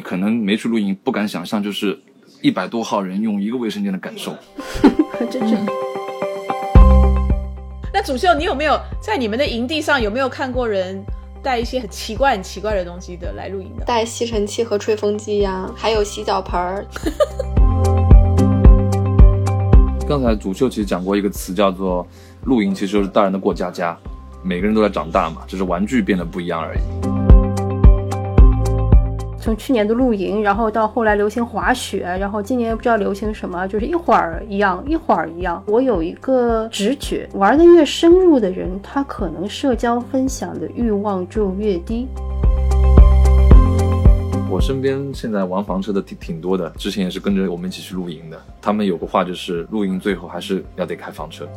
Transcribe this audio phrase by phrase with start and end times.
[0.00, 1.98] 可能没去露营，不敢想象就是
[2.40, 4.34] 一百多号人用一个卫生间的感受。
[5.30, 5.56] 真是。
[7.92, 11.02] 那主秀，你有没有在你们的营地上有没有看过人
[11.42, 13.84] 带一些很奇怪、很奇怪的东西的来露营的？
[13.84, 16.86] 带吸尘器和吹风机呀，还有洗澡盆儿。
[20.08, 22.06] 刚才主秀其实讲过一个词，叫做
[22.44, 23.96] 露营，其实就是大人的过家家。
[24.42, 26.99] 每个人都在长大嘛，只是玩具变得不一样而已。
[29.40, 35.62] 从去年的露营，然后到后来流行滑雪，然后今年不知道流行什么，就是一会儿一样，一会儿一样。
[35.66, 42.06] 我有一个直觉，玩的越深入的人，他可能社交分享的欲望就越低。
[44.50, 48.38] 我身边现在玩房车的挺挺多的，之前也是跟着我们一起去露营的。
[48.60, 51.48] 他们有个话就是，露营最后还是要得开房车。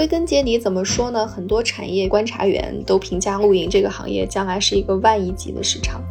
[0.00, 1.26] 归根结底怎么说呢？
[1.26, 6.02] 很多产业观察员都评价露营这个行业将来是一个万亿级的市场。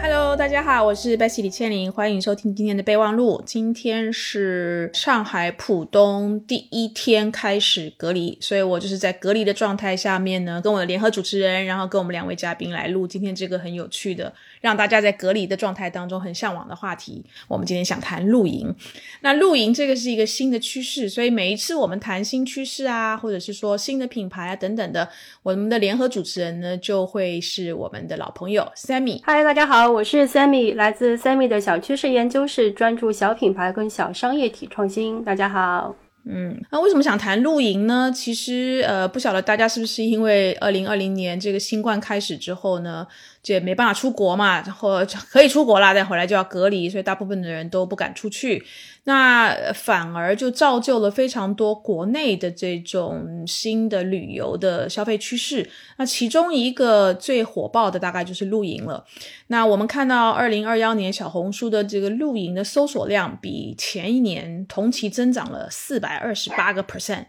[0.00, 3.42] Hello，大家好，我是白溪李倩林，欢迎收听今天的备忘录。
[3.44, 14.32] 今天是上海浦东第一天开始隔离，所以我就是在隔离的状态下面呢，跟我的联合主持人，然后跟我们两位嘉宾来录今天这个很有趣的。
[14.60, 18.74] 让大家在隔离的状态当中很向往的话题，我们今天想谈露营。
[19.22, 25.08] 那露营这个是一个新的趋势，所以每一次我们谈新趋势啊，或者是说新的品牌啊等等的，
[25.42, 29.20] 我们的联合主持人呢就会是我们的老朋友 Sammy。
[29.24, 35.24] 嗨，大家好，我是 Sammy，来自 Sammy 的小趋势研究室，专注小品牌跟小商业体创新。
[35.24, 35.96] 大家好。
[36.26, 38.12] 嗯，那为什么想谈露营呢？
[38.14, 43.06] 其实，呃，不晓得大家是不是因为二零二零年这个新冠开始之后呢？
[43.42, 44.98] 就没办法出国嘛，然后
[45.30, 48.62] 可以出国啦，但回来就要隔离，所以大部分的人都不敢出去。
[49.04, 55.68] 那反而就造就了非常多国内的这种新的旅游的消费趋势。
[55.96, 59.04] 那其中一个最火爆的大概就是露营了。
[59.46, 67.24] 那我们看到二零二幺年小红书的这个露营的搜索量比前一年同期增长了四百二十八个 percent。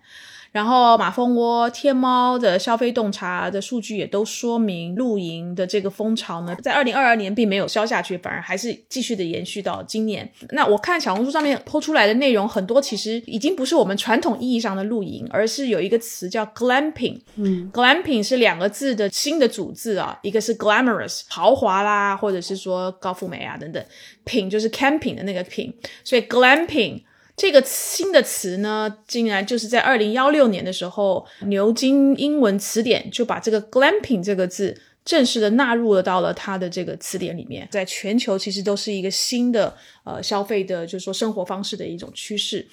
[0.51, 10.29] 然后马蜂窝、天猫的消费洞察的数据也都说明，露营的这个风潮呢，在二零二二年并没有消下去，反而还是继续的延续到今年。
[10.49, 17.17] 那我看小红书上面抛出来的内容很多，其实已经不是我们传统意义上的露营，而是有一个词叫 glamping。
[17.35, 23.81] 嗯，glamping 是两个字的新的组字啊，一个是 glamorous 豪华啦，或者是说高富美啊等等，
[24.25, 25.73] 品就是 camping 的那个品，
[26.03, 27.03] 所以 glamping。
[27.41, 42.63] 这个新的词呢，竟然就是在二零幺六年的时候，牛津英文词典就把这个 glamping 这个字正式的纳入了到了它的这个词典里面，在全球其实都是一个新的呃消费的，就是说生活方式的一种趋势。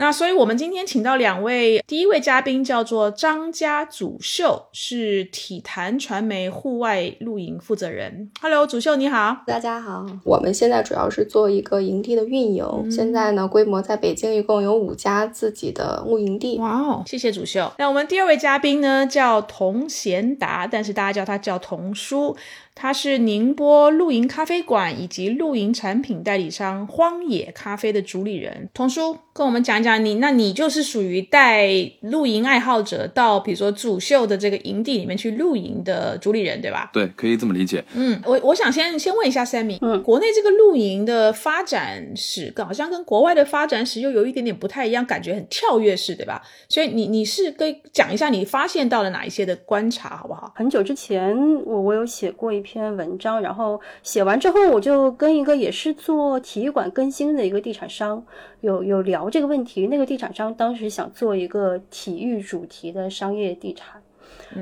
[0.00, 8.30] 那所以，我们今天请到两位，第一位嘉宾叫做张家祖秀，是体坛传媒户外露营负责人。
[8.40, 10.06] Hello，祖秀你好，大家好。
[10.24, 16.56] 我们现在主要是做一个营地的运营，现在呢规模在北京一共有五家自己的露营地。
[16.58, 17.70] 哇哦，谢谢祖秀。
[17.76, 22.34] 那我们第二位嘉宾呢叫童贤达，但是大家叫他叫童叔。
[22.74, 31.68] 他是宁波露营咖啡馆以及露营产品代理商荒野咖啡的主理人，童叔跟我们讲讲你，那你就是属于带
[32.00, 36.90] 露营爱好者到比如说主秀的这个营地里面去露营的主理人，对吧？
[36.94, 37.84] 对，可以这么理解。
[37.94, 46.40] 嗯，我我想先先问一下 Sammy，嗯，国内这个露营的发展史，好像跟国外的发展史又有一点点不太一样，感觉很跳跃式，对吧？
[46.68, 50.50] 所以你你是跟讲一下你发现到了哪一些的观察，好不好？
[50.56, 51.36] 很久之前
[51.66, 52.69] 我我有写过一篇。
[52.72, 58.24] 篇文章，然后写完之后，我就跟一个也是做体育馆更新的一个地产商
[58.60, 59.88] 有有聊这个问题。
[59.88, 64.00] 那个地产商当时想做一个体育主题的商业地产，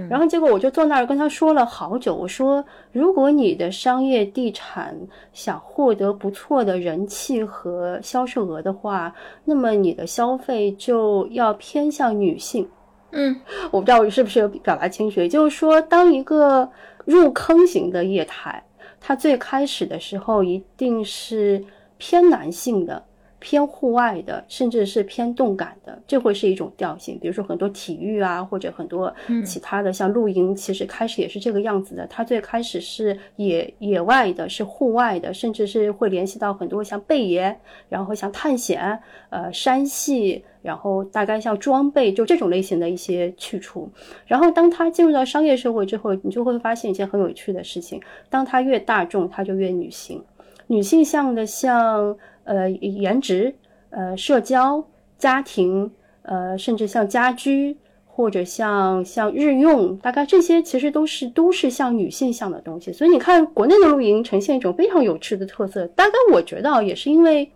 [0.09, 2.15] 然后结果我就坐那儿跟他说了好久。
[2.15, 4.97] 我说，如果你的商业地产
[5.35, 9.15] 想获得不错的人气和销售额的话，
[9.45, 12.67] 那么你的消费就要偏向女性。
[13.13, 13.37] 嗯，
[13.71, 16.71] 我不知道我是不是有表达清楚，也就是说，当一个。
[17.09, 18.63] 入坑型的业态，
[19.01, 21.65] 它最开始的时候一定是
[21.97, 23.03] 偏男性的、
[23.41, 27.19] 偏户外的，甚至是偏动感的，这会是一种调性。
[27.21, 29.15] 比如说很多体育啊，或者很多
[29.45, 32.07] 其他的，像露营，其实开始也是这个样子的。
[32.07, 37.57] 它最开始是野野外的，是户外的，甚至是会联系到很多像贝爷，
[37.89, 39.01] 然后像探险、
[39.31, 40.45] 呃山系。
[40.61, 43.89] 然后大概像装备就这种类型的一些去除，
[44.27, 50.23] 然后当它进入到商业社会之后，你就会发现一件很有趣的事情：当它越大众，它就越女性。
[50.67, 52.15] 女性向的像
[52.49, 53.55] 呃颜值、
[53.91, 54.85] 呃社交、
[55.17, 55.93] 家庭、
[56.23, 57.77] 呃甚至像家居。
[58.19, 62.93] 或者像像日用，大概这些其实都是都是像女性向的东西。
[62.93, 65.87] 所以你看，国内的露营呈现一种非常有趣的特色。
[65.95, 67.49] 大概我觉得也是因为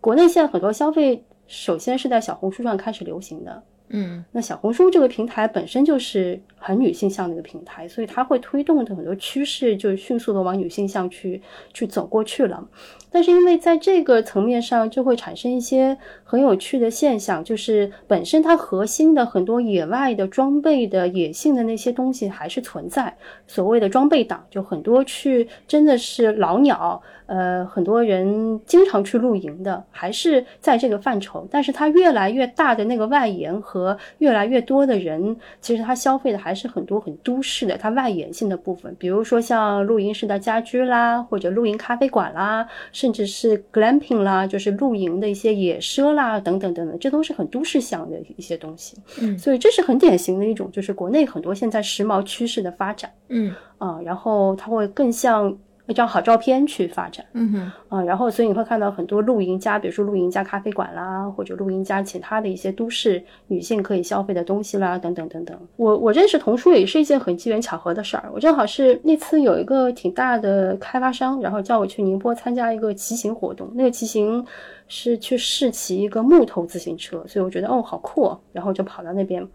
[0.00, 3.62] 国内现在很多消费，首先是在小红书上开始流行的。
[3.90, 11.42] 嗯，那小红书这个平台本身就是很女性向的一个平台，所以它会推动的很多趋势就迅速的往女性向去
[11.74, 12.66] 去走过去了。
[13.12, 23.14] 但是因为在这个层面上，就会产生一些很有趣的现象，就是本身它核心的很多野外的装备的野性的那些东西还是存在。
[23.46, 31.46] 所谓的装备党，就很多去真的是老鸟，呃，很多人经常去露营的，还是在这个范畴。
[31.50, 42.66] 但是它越来越大的那个外延和越来越多的人，其实它消费的还是很多很都市的它外延性的部分，比如说像露营式的家居啦，或者露营咖啡馆啦。
[43.02, 48.96] 甚至是 glamping 啦，就是露营的一些野奢啦，等等等等，这都是很都市向的一些东西。
[49.20, 53.10] 嗯，所以这是很典型的一种，就是国内很多现在时髦趋势的发展。
[53.28, 55.58] 嗯啊，然后它会更像。
[55.86, 65.58] 一张好照片去发展，嗯哼，啊，然后所以你会看到很多露营家，比如说露营家咖啡馆啦，或者露营家其他的一些都市女性可以消费的东西啦，等等等等。
[65.76, 74.46] 我我认识童书也是一件很机缘巧合的事儿，我正好是那次有一个挺大的开发商，然后叫我去宁波参加一个骑行活动，那个骑行
[74.86, 79.46] 是去试骑一个木头自行车，所以我觉得哦好酷，然后就跑到那边。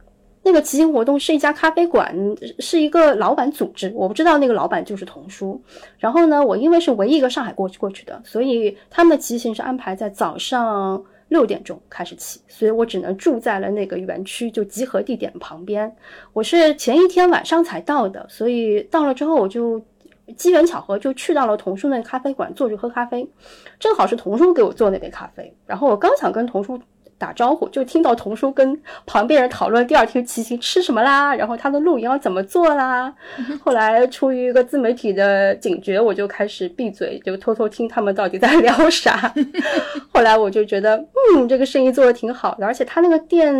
[0.48, 2.16] 那个骑行活动是一家咖啡馆，
[2.58, 5.62] 是一个老板组织，我不知道那个老板就是童叔。
[6.00, 15.94] 然后呢，我因为是唯一一个上海过去过去的，所以他们的骑行是安排在早上六点钟开始骑，所以我只能住在了那个园区就集合地点旁边。
[16.32, 19.82] 我是前一天晚上才到的，所以到了之后我就
[20.38, 23.30] 机缘巧合就去到了童叔那咖啡馆坐着喝咖啡，
[23.78, 26.80] 正好是童叔给我做那杯咖啡，然后我刚想跟童叔。
[27.18, 33.14] 打招呼，就听到童叔跟旁边人讨论第二天骑行吃什么啦，然后他的露营要怎么做啦。
[33.64, 39.34] 后来出于一个自媒体的警觉，我就开始闭嘴，就偷偷听他们到底在聊啥。
[40.14, 40.98] 后来我就觉得，
[41.36, 43.56] 嗯，这个生意做的挺好的，而且他那个店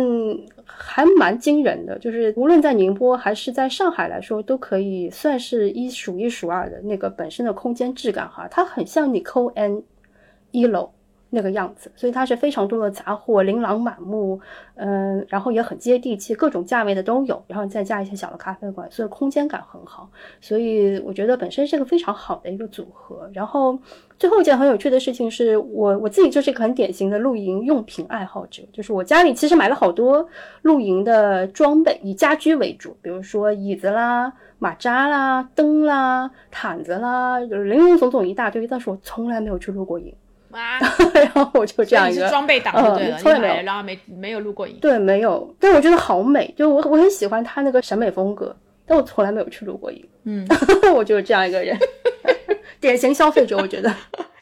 [0.64, 9.82] 还蛮惊人的，就是无论在宁波还是在上海来说，都可以算是一数一数二的那个本身的空间质感哈，它很像 Nicole N
[10.52, 10.90] 一楼。
[11.30, 14.40] 那个样子，所以它是非常多的杂货，琳琅满目，
[14.76, 20.08] 嗯，然后也很接地气，各种价位的都有，然后再加一些小的咖啡馆，所以空间感很好，
[20.40, 23.30] 所以我觉得本身是个非常好的一个组合。
[23.34, 23.78] 然后
[24.18, 30.26] 最后一件很有趣的事情是我我自己就是一个很典型的露营用品爱好者，就是我家里其实买了好多
[30.62, 40.14] 露营的装备，以家居为主，比如说椅子啦、马扎啦、灯啦、毯子啦，就是零零总总一大堆，但是我从来没有去露过营。
[40.50, 40.78] 啊，
[41.14, 48.56] 然后我就这样一个装备党就对了，从来没有，然后没没有录过影，对，没有，但我觉得好美，就我我很喜欢他那个审美风格，
[48.86, 50.46] 但我从来没有去录过影，嗯，
[50.96, 51.76] 我就是这样一个人，
[52.80, 53.94] 典型消费者，我觉得。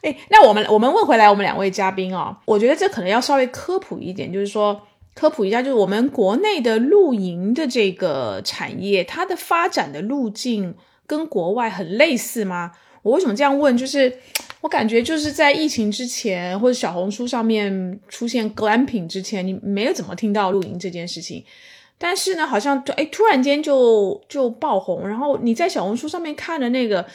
[0.03, 4.81] 哎，那我们我们问回来，我们两位嘉宾啊，我觉得这可能要稍微科普一点，就是说
[5.15, 10.77] 科普一下，就是我们国内的露营的这个产业，它的发展的路径
[11.09, 12.71] 跟国外很类似吗？
[13.07, 13.77] 我为什么这样问？
[13.77, 14.13] 就是
[14.61, 21.45] 我感觉就是在疫情之前，或者小红书上面出现 glamping 之前，你没有怎么听到露营这件事情。
[21.99, 25.07] 但是呢，好像哎，突然间就就爆红。
[25.07, 27.07] 然后你在小红书上面看的那个，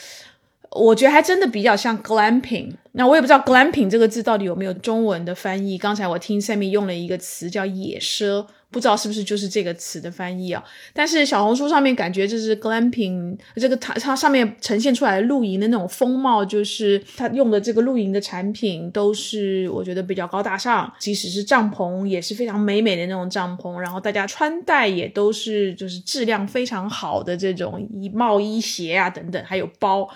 [0.70, 2.72] 我觉得还真的比较像 glamping。
[2.94, 5.78] 那我也不知道 glamping 这个字到底有没有中文的翻译。
[5.78, 8.46] 刚才我听 Sammy 用了一个词叫野奢。
[8.72, 10.64] 不知道是不是就是这个词的翻译啊？
[10.94, 30.10] 但是小红书上面感觉就是 glamping，这个它它上面呈现出来露营的那种风貌，就是它用的这个露营的产品都是我觉得比较高大上，即使是帐篷也是非常美美的那种帐篷，然后大家穿戴也都是就是质量非常好的这种衣帽衣鞋啊等等，还有包。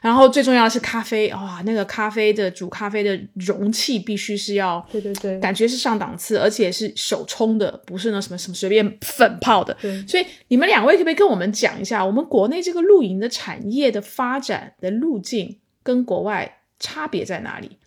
[0.00, 9.76] 然后最重要的是咖啡，哇，那个咖啡的煮咖啡的容器必须是要，对对对，感觉是上档次，而且是手冲的，不是那什么什么随便粉泡的。
[9.82, 17.78] 对，所以你们两位可不可以跟我们讲一下，我们国内这个露营的产业的发展的路径跟国外差别在哪里？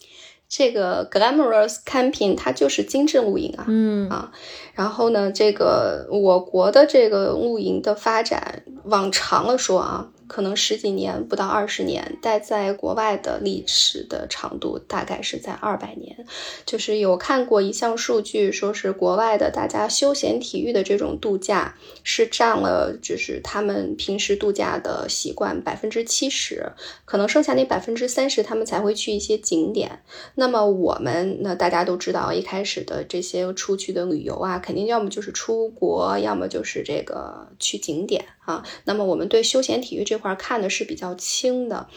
[0.49, 4.29] 这个 glamorous camping 它就是精致露营啊，嗯啊，
[4.73, 10.09] 然后呢，这个我国的这个露营的发展往长了说啊。
[10.31, 16.25] 可能十几年不到二十年，但在国外的历史的长度大概是在二百年。
[16.65, 26.71] 就是有看过一项数据，说是国外的大家休闲体育的这种度假是占了，就是他们平时度假的习惯百分之七十，
[27.03, 30.01] 可能剩下那百分之三十他们才会去一些景点。
[30.35, 38.63] 那么我们那大家都知道，一开始的这些出去的旅游啊，肯定要么就是出国，要么就是这个去景点啊。
[38.85, 41.87] 那么我们对休闲体育这块看的是比较轻的，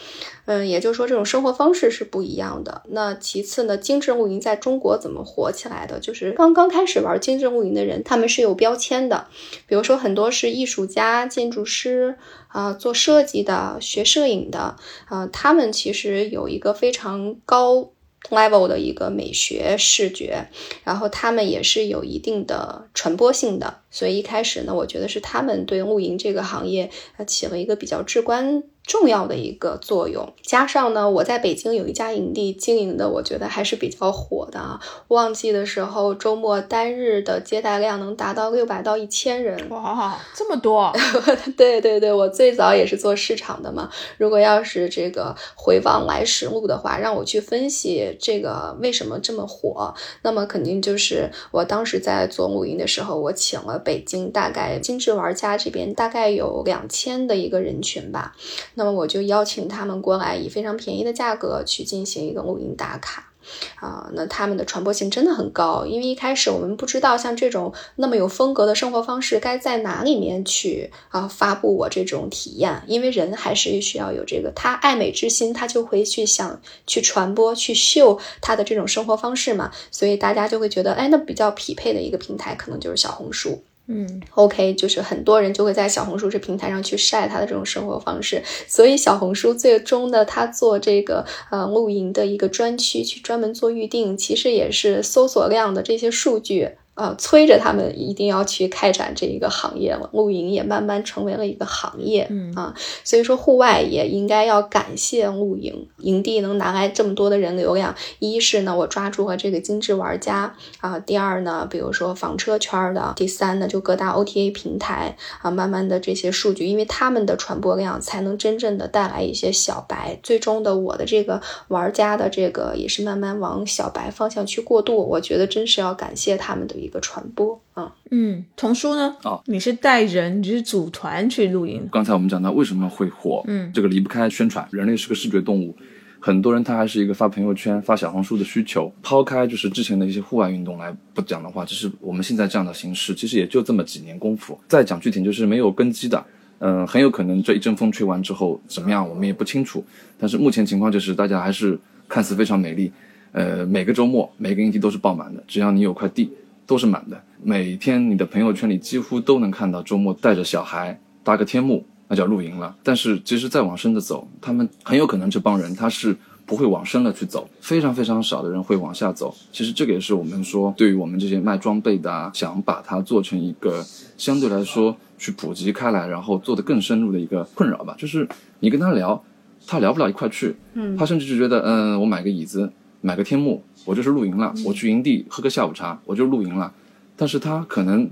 [0.45, 2.81] 嗯，也就是说这种生活方式是不一样的。
[2.89, 5.99] 那其次呢，精致露营在中国怎么火起来的？
[5.99, 9.27] 就是刚刚开始玩精致露营的人，他们是有标签的，
[9.67, 12.17] 比如说很多是艺术家、建筑师
[12.47, 17.91] 啊，做设计的、学摄影的，啊，他们其实有一个非常高。
[18.29, 20.47] Level 的一个美学视觉，
[20.83, 26.89] 然后他们也是有一定的传播性的，所以一开始呢，我觉得是他们对露营这个行业
[27.27, 28.63] 起了一个比较至关。
[28.85, 34.79] 重要的一个作用，加上呢，我在北京有一家营地经营的，我觉得还是比较火的啊。
[35.07, 40.93] 旺季的时候，周末单日的接待量能达到六百到一千人，哇，这么多！
[41.57, 43.89] 对对对，我最早也是做市场的嘛。
[44.17, 58.35] 如果要是这个回望来时路的话，让我去分析这个为什么这么火，那么肯定就是我当时在做露营的时候，我请了北京大概精致玩家这边大概有两千的一个人群吧。
[58.75, 63.31] 那么我就邀请他们过来，以非常便宜的价格去进行一个露营打卡，
[63.75, 65.85] 啊，那他们的传播性真的很高。
[65.85, 83.63] 因为一开始我们不知道像这种那么有风格的生活方式该在哪里面去啊发布我这种体验，因为人还是需要有这个他爱美之心，他就会去想去传播去秀他的这种生活方式嘛，所以大家就会觉得，哎，那比较匹配的一个平台可能就是小红书。
[83.87, 96.71] 嗯，OK，就是很多人就会在小红书这平台上去晒他的这种生活方式，所以小红书最终的他做这个呃露营的一个专区，去专门做预定，其实也是搜索量的这些数据。
[96.95, 100.09] 呃，催着他们一定要去开展这一个行业了。
[100.13, 102.73] 露营也慢慢成为了一个行业，嗯啊，
[103.03, 107.93] 所以说户外也应该要感谢露营营地能拿来这么多的人流量。
[108.19, 120.17] 一是呢，我抓住了这个精致玩家啊；第二呢，比如说房车圈的；第三呢，就各大 OTA 平台啊，慢慢的这些数据，因为他们的传播量才能真正的带来一些小白。
[120.23, 124.95] 最终的我的这个玩家的这个也是慢慢往小白方向去过渡。
[124.95, 126.84] 我觉得真是要感谢他们的。
[126.85, 129.15] 一个传播啊，嗯，童书呢？
[129.23, 131.87] 哦，你是带人，你是组团去露营。
[131.91, 134.65] 刚才我们讲到为什么会火，嗯，这个离不开宣传。
[134.71, 135.75] 人类是个视觉动物，
[136.19, 138.91] 很多人他还是一个发朋友圈、发小红书的需求。
[139.01, 144.57] 抛开就是之前的一些户外运动来不讲的话，就是我们现在这样的形式，其实也就这么几年功夫。
[144.67, 146.23] 再讲具体，就是没有根基的，
[146.59, 149.83] 嗯，很有可能这一阵风吹完之后怎么样，我们也不清楚。
[150.17, 151.77] 但是目前情况就是大家还是
[152.07, 152.91] 看似非常美丽，
[153.31, 156.31] 呃，每个周末每个营地都是爆满的，只要你有块地。
[156.65, 162.75] 都是满的，每天你的朋友圈里几乎都能看到周末带着小孩搭个天幕，那叫露营了。
[162.83, 169.35] 但是其实再往深的走，他们很有可能这帮人他是不会往深了去走，非常非常少的人会往下走。
[169.51, 173.83] 其实这个也是我们说，对于我们这些卖装备的，想把它做成一个
[174.17, 177.95] 相对来说去普及开来，然后做得更深入的一个困扰吧。
[177.97, 178.27] 就是
[178.59, 179.23] 你跟他聊，
[179.67, 183.63] 他聊不了一块去，嗯，他甚至就觉得，嗯，我买个椅子，买个天幕。
[183.85, 186.73] 我就是露营了，我去营地喝个下午茶，我就露营了。
[187.15, 188.09] 但是他可能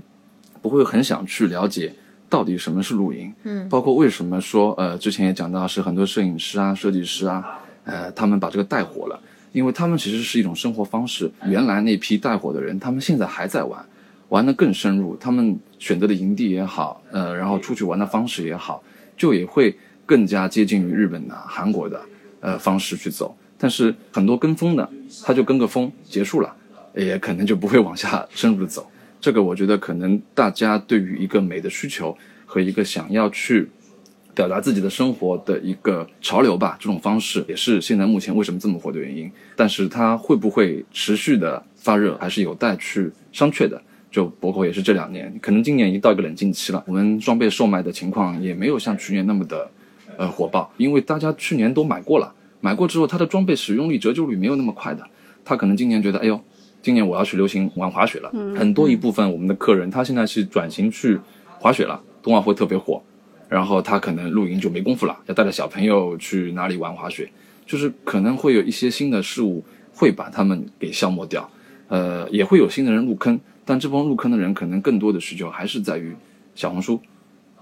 [0.62, 1.92] 不会很想去了解
[2.30, 9.20] 到底什么是露营，嗯，包括为什么说呃，之前也讲到是很多摄影师啊、设计师啊，呃，他们把这个带火了，
[9.52, 11.30] 因为他们其实是一种生活方式。
[11.46, 13.84] 原来那批带火的人，他们现在还在玩，
[14.30, 15.16] 玩的更深入。
[15.16, 18.82] 他们选择的营地也好，呃，然后出去玩的方式也好，
[19.16, 19.76] 就也会
[20.06, 22.00] 更加接近于日本的、韩国的
[22.40, 23.36] 呃方式去走。
[23.64, 24.86] 但是很多跟风的，
[25.22, 26.54] 他就跟个风结束了，
[26.94, 28.86] 也可能就不会往下深入的走。
[29.22, 33.66] 这个我觉得可能大家对于一个美的需求和一个想要去
[34.34, 39.32] 表达自己的生活的一个潮流吧，这种方式也是现在目前为什么这么火的原因。
[39.56, 43.80] 但是它会不会持续的发热，还是有待去商榷的。
[44.10, 49.70] 就包括也是这两年，可能今年已经到一个冷静期了，我们装备售卖的情况也没有像去年那么的
[50.18, 52.34] 呃火爆，因为大家去年都买过了。
[52.64, 55.06] 买过之后，它的装备使用率、折旧率没有那么快的。
[55.44, 56.40] 他可能今年觉得，哎呦，
[56.80, 58.30] 今年我要去流行玩滑雪了。
[58.56, 61.20] 很多一部分我们的客人，他现在是转型去
[61.58, 63.02] 滑雪了，冬奥会特别火，
[63.50, 67.30] 然后他可能露营就没功夫了，要带着小朋友去哪里玩滑雪，
[67.66, 71.46] 就是可能会有一些新的事物会把他们给消磨掉。
[71.88, 76.16] 呃，也会有新的人入坑，但这帮入坑的人可能更多的需求还是在于
[76.54, 76.98] 小红书、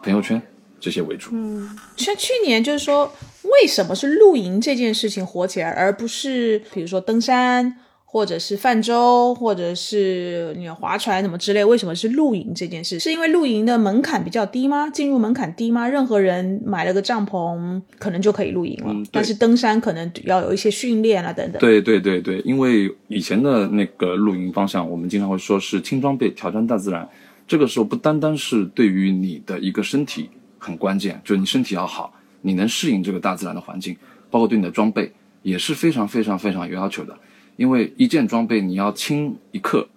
[0.01, 0.41] 朋友圈。
[0.83, 1.31] 这些为主。
[1.33, 3.11] 嗯，像去年就是说，
[3.45, 11.65] 为什么是露营这件事情火起来，而不是比如说登山，或者是泛舟，或者是你划船什么之类？
[11.65, 12.99] 为什么是露营这件事？
[12.99, 14.91] 是因为露营的门槛比较低吗？
[14.91, 15.89] 进入门槛低吗？
[15.89, 18.93] 任何人买了个帐篷，可能就可以露营了。
[18.93, 21.61] 嗯但是登山可能要有一些训练啊，等等。
[21.61, 27.09] 对对对对，因为以前的那个露营方向，我们经常会说是轻装备挑战大自然。
[27.49, 30.31] 这个时候不单单是对于你的一个身体
[30.63, 33.97] 很关键，就是你身体要好，你能适应这个大自然的环境，
[34.31, 37.19] 包括对你的装备也是非常非常非常有要求的。
[37.57, 39.89] 因为一件装备你要轻一克，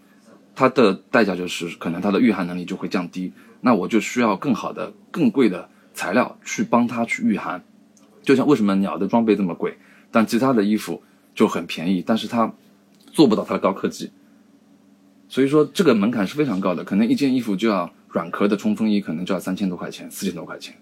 [0.56, 3.32] 它的代价就是可能它的御寒能力就会降低，
[3.62, 7.64] 那我就需要更好的、更贵的材料去帮它去御寒。
[8.24, 9.78] 就像为什么鸟的装备这么贵，
[10.12, 11.04] 但其他的衣服
[11.36, 12.52] 就很便宜，但是它
[13.14, 14.12] 做不到它的高科技。
[15.30, 20.74] 所以说这个门槛是非常高的，可能一件衣服就要软壳的冲锋衣，可能就要三千多块钱、四千多块钱。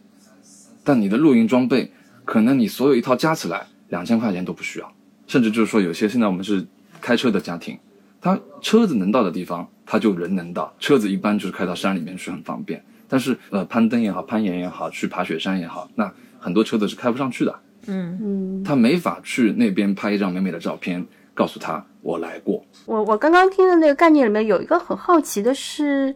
[0.84, 1.92] 但你的露营装备，
[2.26, 4.94] 可能你所有一套加起来两千块钱都不需要，
[5.26, 6.64] 甚至就是说有些现在我们是
[7.02, 7.76] 开车的家庭，
[8.22, 12.84] 他车子能到的地方，他就人能到，车子一般就是开到山里面去很方便。
[13.10, 17.60] 但是呃，攀登也好，攀岩也好，去爬雪山也好，那很多车子是开不上去的。
[17.88, 22.64] 嗯嗯，他没法去那边拍一张美美的照片，告诉他我来过。
[22.86, 26.16] 我我刚刚听的那个概念里面有一个很好奇的是，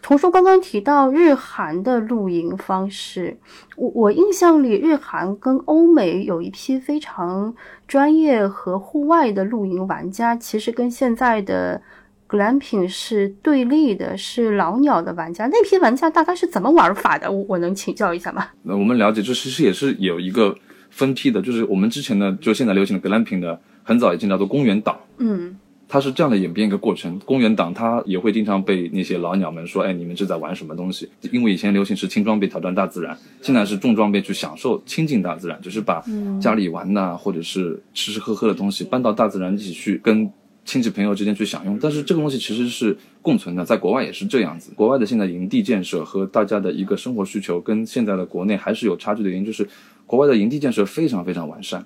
[0.00, 3.36] 童叔刚刚提到日韩的露营方式，
[3.76, 7.54] 我我印象里日韩跟欧美有一批非常
[7.86, 11.80] 专业和户外的露营玩家，其实跟现在的
[12.28, 15.46] glamping 是对立的，是老鸟的玩家。
[15.46, 17.30] 那批玩家大概是怎么玩法的？
[17.30, 18.46] 我我能请教一下吗？
[18.62, 20.56] 那我们了解，这其实也是有一个
[20.90, 25.00] 分批的，就是我们之前的就现在流行的 glamping 的，很早以前叫做公园岛。
[25.18, 31.08] 嗯它是这样的演变一个过程，公园党它也会经常被那些老鸟们说，哎，你们这在玩什么东西？
[31.32, 36.04] 因为以前流行是轻装备挑战大自然，现在是重装备去享受亲近大自然，就是把
[36.38, 40.30] 家里玩的或者是吃吃喝喝的东西搬到大自然一起去跟
[40.66, 41.78] 亲戚朋友之间去享用。
[41.80, 44.70] 但是这个东西其实是共存的，在国外也是这样子。
[44.76, 49.66] 国外的现在营地建设和大家的一个生活需求跟现在的国内还是有差距的原因，就是
[50.04, 51.82] 国外的营地建设非常非常完善。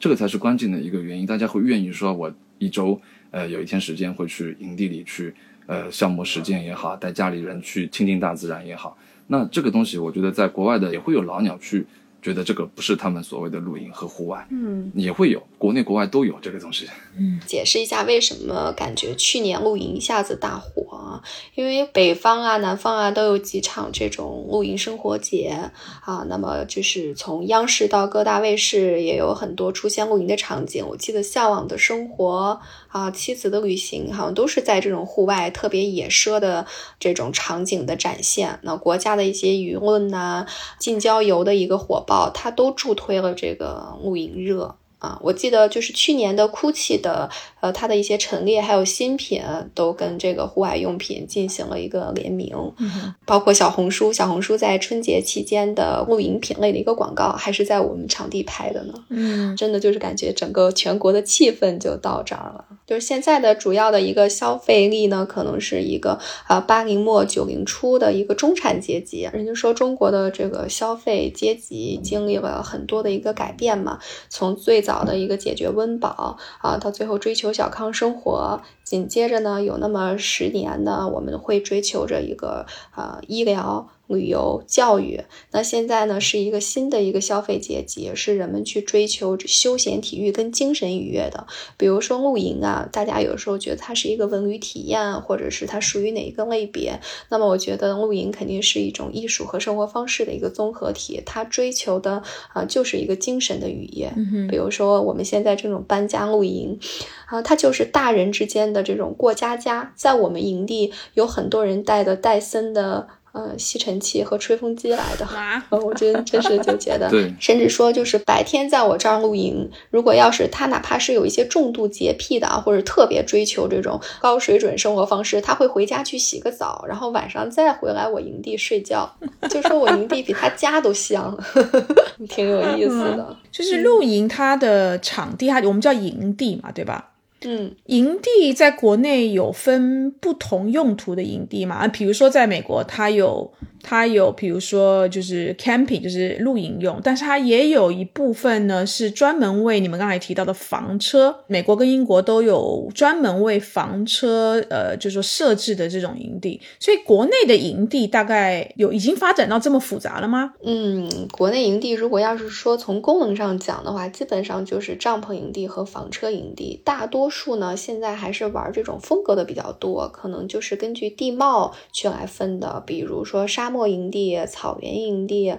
[0.00, 5.34] 这个才是关键的一个原因，大家会愿意说，我一周呃有一天时间会去营地里去
[5.66, 8.96] 呃消磨时间也好，带家里人去亲近大自然也好。
[9.26, 11.86] 那这个东西，我觉得在国外的也会有老鸟去
[12.20, 16.86] 觉得这个不是他们所谓的露营和户外，嗯也会有，国内国外都有这个东西。
[17.16, 21.22] 嗯解释一下为什么感觉去年露营一下子大火啊？
[21.54, 25.70] 因为北方啊、南方啊都有几场这种露营生活节
[26.04, 30.86] 啊，那么就是从央视到各大卫视也有很多出现露营的场景。
[30.88, 36.66] 我记得《向往的生活》啊，《妻子的旅行》好像都是在这种户外特别野奢的
[36.98, 38.58] 这种场景的展现。
[38.62, 40.46] 那国家的一些舆论呐、
[40.78, 44.76] 近郊游的一个火爆，它都助推了这个露营热。
[44.98, 47.30] 啊，我记得就是去年的 GUCCI 的，
[47.60, 49.42] 呃，它的一些陈列还有新品
[49.74, 58.94] 都跟这个户外用品进行了一个联名，嗯包括小红书，小红书在春节期间的露营品类的一个广告，还是在我们场地拍的呢。
[59.10, 62.64] 嗯真的就是感觉整个全国的气氛就到这儿了。
[62.86, 69.28] 就是现在的主要的一个消费力呢，可能是一个啊八零末九零初的一个中产阶级。
[69.32, 73.98] 人家说中国的这个消费阶级经历了很多的一个改变嘛，
[74.30, 83.90] 从最早的一个解决温饱啊，到最后追求小康生活，紧接着呢有那么十年呢，我们会追求着一个啊医疗。
[84.08, 85.20] 旅游、教育，
[85.52, 91.46] 那现在呢是一个新的一个消费阶级，是人们去追求休闲体育跟精神愉悦的。
[91.76, 96.98] 比如说露营啊，大家有时候觉得它是一个文旅体验，或者是它属于哪一个类别。
[97.28, 104.10] 那么我觉得露营肯定是一种艺术和生活方式的一个综合体，它追求的啊、就是一个精神的愉悦。
[104.16, 106.78] 嗯比如说我们现在这种搬家露营，
[107.26, 109.92] 啊，它就是大人之间的这种过家家。
[109.94, 113.06] 在我们营地有很多人带的戴森的
[113.38, 115.26] 呃吸尘器和吹风机来的。
[115.70, 129.08] 我真真是就觉得，对甚至说就是白天在我这儿露营，如果要是他哪怕是有一些重度洁癖的啊，或者特别追求这种高水准生活方式，他会回家去洗个澡，然后晚上再回来我营地睡觉，
[129.48, 131.36] 就说我营地比他家都香，
[132.28, 133.36] 挺有意思的。
[133.52, 137.10] 就是露营它的场地，它我们叫营地嘛，对吧？
[137.42, 141.76] 嗯，营地在国内有分不同用途的营地嘛？
[141.76, 151.44] 啊，比如说在美国，它有它有，比如说就是 camping，就是露营用，但是它也有一部分呢是专门为你们刚才提到的房车。
[151.46, 156.60] 美国跟英国都有专门为房车，呃，就是说设置的这种营地。
[156.80, 160.54] 所以国内的营地大概有已经发展到这么复杂了吗？
[160.64, 175.56] 嗯，国内营地如果要是说从功能上讲的话，基本上就是帐篷营地和房车营地，大多数呢现在还是玩这种风格的比较多，可能就是根据地貌去来分的，比如说沙漠营地、草原营地。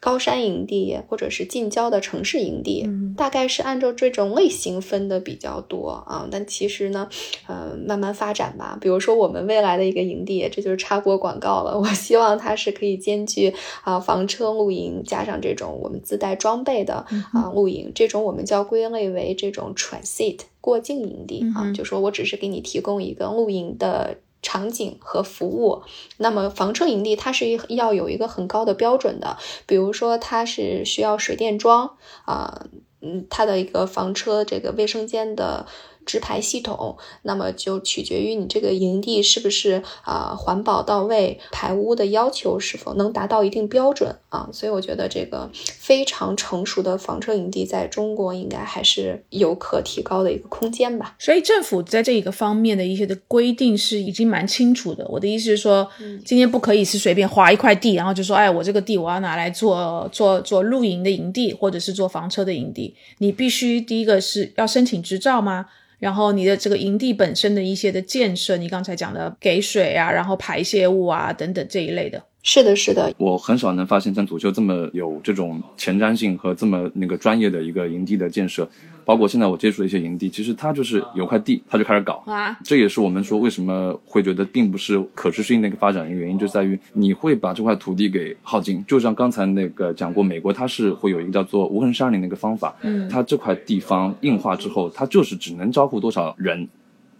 [0.00, 6.28] 高山营地或者是近郊的城市营地，大概是按照这种类型分的比较多啊。
[6.30, 7.08] 但其实呢，
[7.46, 8.78] 呃，慢慢发展吧。
[8.80, 11.76] 比如说我们未来的一个营地，这就是插播广告了。
[11.80, 17.90] 我希望它是可以兼具啊房车露营，加上这种我们自带装备的啊露营。
[17.94, 24.18] 这种我们叫归类为这种 transit 过境营地啊，就说我只是给你提供一个露营的。
[24.42, 25.82] 场景和服务，
[26.16, 32.66] 那么房车营地它是要有一个很高的标准的，比如说它是需要水电装啊，
[33.00, 35.66] 嗯，它的一个房车这个卫生间的。
[36.08, 44.48] 直排系统，那么就取决于你这个营地是不是啊环保到位，排污的要求是否能达到一定标准啊？
[44.50, 51.14] 所以我觉得这个非常成熟的房车营地在中国应该还是有可提高的一个空间吧。
[51.18, 55.06] 所以政府在这一个方面的一些的规定是已经蛮清楚的。
[55.08, 55.86] 我的意思是说，
[56.24, 65.66] 今天不可以是随便划一块地，然后就说，哎，我这个地我要拿来做做做露营的营地，或者是做房车的营地，你必须第一个是要申请执照吗？
[65.98, 72.22] 然后你的这个营地本身的一些的建设，你刚才讲的给水啊，然后排泄物啊等等这一类的。
[72.42, 78.66] 是的，是的，我很少能发现像祖秀这么有这种前瞻性和这么那个专业的一个营地的建设，
[79.08, 82.54] 包括现在我接触的一些营地，其实它就是有块地，它就开始搞啊。
[82.62, 88.84] 这也是我们说为什么会觉得并不是可持续性的一个发展的原因，就在于你会把这块土地给耗尽。
[88.86, 96.68] 就像刚才那个讲过，美国它是会有一个叫做无痕山林的一个方法，嗯，它这块地方硬化之后，它就是只能招呼多少人。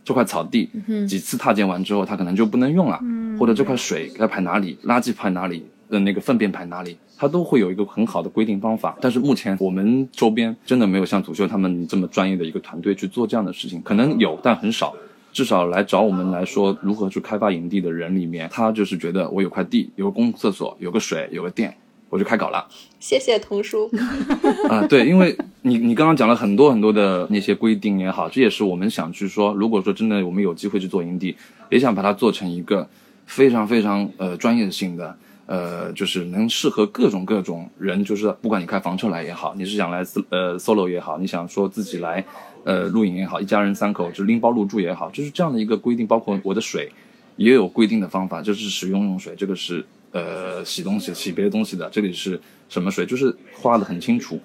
[0.04, 0.70] 这块草地
[1.06, 2.98] 几次踏建完之后，它可能就不能用了，
[3.38, 8.96] 或者这块水该排哪里，垃圾排哪里，的那个粪便排哪里，它都会有一个很好的规定方法。
[9.00, 14.94] 但是目前我们周边真的没有像祖秀他们这么专业的一个团队去做这样的事情，可能有，但很少。
[15.30, 21.76] 至少来找我们来说如何去开发营地的人里面，他就是觉得我有块地，有个公厕所，有个水，有个电。
[22.10, 22.66] 我就开搞了，
[22.98, 23.86] 谢谢童叔。
[24.70, 31.36] 啊，对，因为你你刚刚讲了很多很多的那些规定也好，这也是我们想去说，如果说真的我们有机会去做营地，
[31.68, 32.88] 也想把它做成一个
[33.26, 35.14] 非常非常呃专业性的，
[35.48, 42.24] 呃，就是能适合各种各种人，就是不管你开房车来也好，你是想来呃 solo 也好，你想说自己来
[42.62, 46.88] 呃露营也好，一家人三口就拎包入住也好，就是这样的一个规定，包括我的水
[47.36, 49.84] 也有规定的方法，就是使用用水，这个是。
[50.10, 53.04] 呃，洗东西、洗别的东西的，这里是什么水？
[53.04, 54.40] 就是画的很清楚。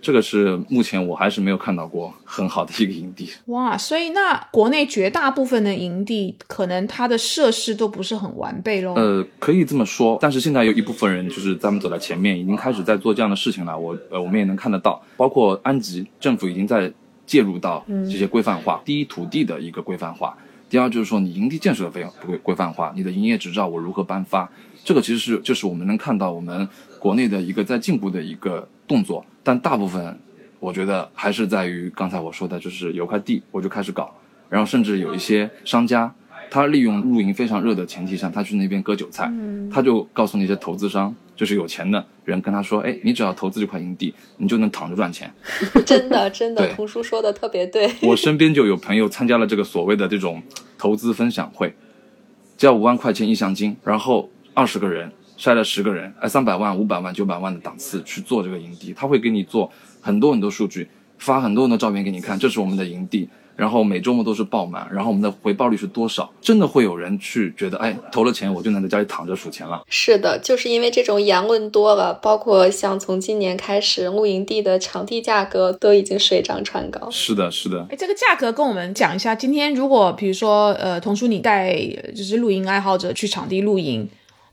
[0.00, 3.30] 这个是目前我还是没有看到过很好的一个营地。
[3.46, 8.94] 哇，所以那国内绝大部分的营地，可能它的设施都不是很完备喽。
[8.94, 10.16] 呃，可以这么说。
[10.20, 13.76] 但是现在有一部分人，就是咱们走在前面，已经开始在做这样的事情了。
[13.76, 16.92] 我呃，我们也能看得到，包括安吉政府已经在
[17.26, 18.80] 介入到这些规范化。
[18.84, 20.30] 第一，土地的一个规范化；
[20.70, 24.48] 第二，就是说你营地建设的非常规规范化，你的营业执照我如何颁发？
[24.84, 26.66] 这个其实是就是我们能看到我们
[26.98, 30.18] 国内的一个在进步的一个动作，但大部分
[30.58, 34.12] 我觉得还是在于刚才我说的，就是有块地我就开始搞，
[34.48, 36.12] 然后甚至有一些商家，
[36.50, 39.30] 他利用露营非常热的前提下，他去那边割韭菜，
[39.70, 45.32] 他就告诉那些投资商，就是有钱的人跟他说，哎，你只要投资这块营地，你就能躺着赚钱。
[45.84, 47.88] 真 的真的， 童叔说的特别对。
[48.02, 50.42] 我身边就有朋友参加了这个所谓的这种
[50.78, 51.74] 投资分享会，
[52.56, 54.30] 交五万块钱意向金，然后。
[54.54, 59.70] 二十个人筛了十个人，哎，三百万、五百万、九百万的档次去做这个营地，他会给你做
[60.00, 66.28] 很多很多数据，发很多很多照片给你看，这是我们的营地，然后每周末都是爆满，然后我们的回报率是多少？
[66.40, 69.80] 真的会有人去觉得，哎，投了钱我就能在家里躺着数钱了？
[69.88, 77.08] 是的，就是因为这种言论多了，包括像从今年开始，露营地的场地价格都已经水涨船高。
[77.12, 77.86] 是的，是的。
[77.90, 81.76] 哎，这个价格跟我们讲一下，今天如果比如说，呃，童叔你带
[82.14, 84.08] 就是露营爱好者去场地露营。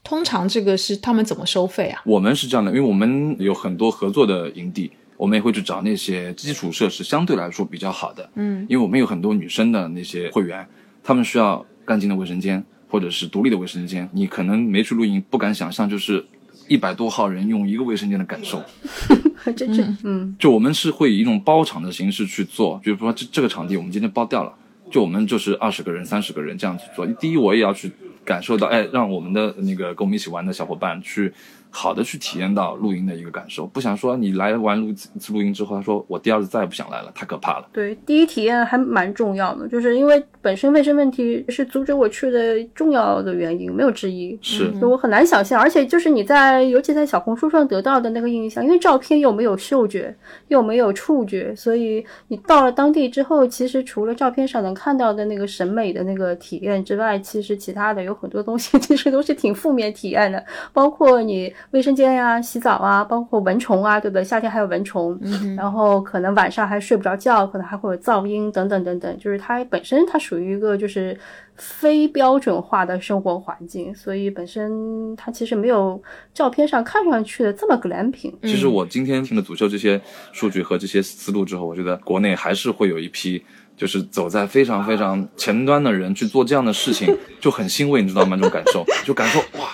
[0.06, 2.02] 通常这个是他们怎么收费啊？
[2.06, 8.30] 我们是这样的，因为我们有很多合作的营地，我们也会去找那些基础设施相对来说比较好的。
[8.36, 10.66] 嗯，因为我们有很多女生的那些会员，
[11.04, 14.08] 她们需要干净的卫生间或者是独立的卫生间。
[14.14, 16.24] 你可能没去露营，不敢想象就是
[16.68, 18.62] 一百多号人用一个卫生间的感受。
[19.56, 24.54] 这这嗯，就我们是会以一种包场的形式去做，比如说这这个场地我们今天包掉了，
[24.92, 27.06] 就我们就是二十个人、三十个人这样去做。
[27.08, 27.92] 第一，我也要去
[28.26, 31.32] 感受到，哎，让我们的那个跟我们一起玩的小伙伴去
[31.76, 33.66] 好的去体验到露营的一个感受。
[33.68, 37.68] 不想说你来玩露一次露营之后，他说我第二次再也不想来了，太可怕了。
[37.74, 44.38] 对，第一体验还蛮重要的，就是因为本身卫生问题是阻止我去的重要的原因，没有之一。
[44.42, 50.16] 是，所以我很难想象，而且就是你在，尤其在小红书上得到的那个印象，因为照片又没有嗅觉，
[50.48, 64.24] 又没有触觉，所以你到了当地之后，其实除了照片上能看到的那个审美的那个体验之外，其实其他的有很多东西其实都是挺负面体验的，包括你卫生间呀、洗澡啊，包括蚊虫啊，对不对？
[64.24, 65.20] 夏天还有蚊虫，
[65.58, 71.18] 然后可能晚上还睡不着觉，可能还会有噪音等等等等，就是它本身它属于一个就是
[71.56, 76.02] 非标准化的生活环境，所以本身它其实没有
[76.34, 78.34] 照片上看上去的这么 glamping。
[78.44, 80.00] 其实我今天听了祖秀这些
[80.32, 83.44] 数据和这些思路之后，我觉得国内还是会有一批
[83.76, 88.38] 就是走在非常非常前端的人去做这样的事情，就很欣慰，你知道吗？
[88.38, 89.68] 这种感受，就感受哇。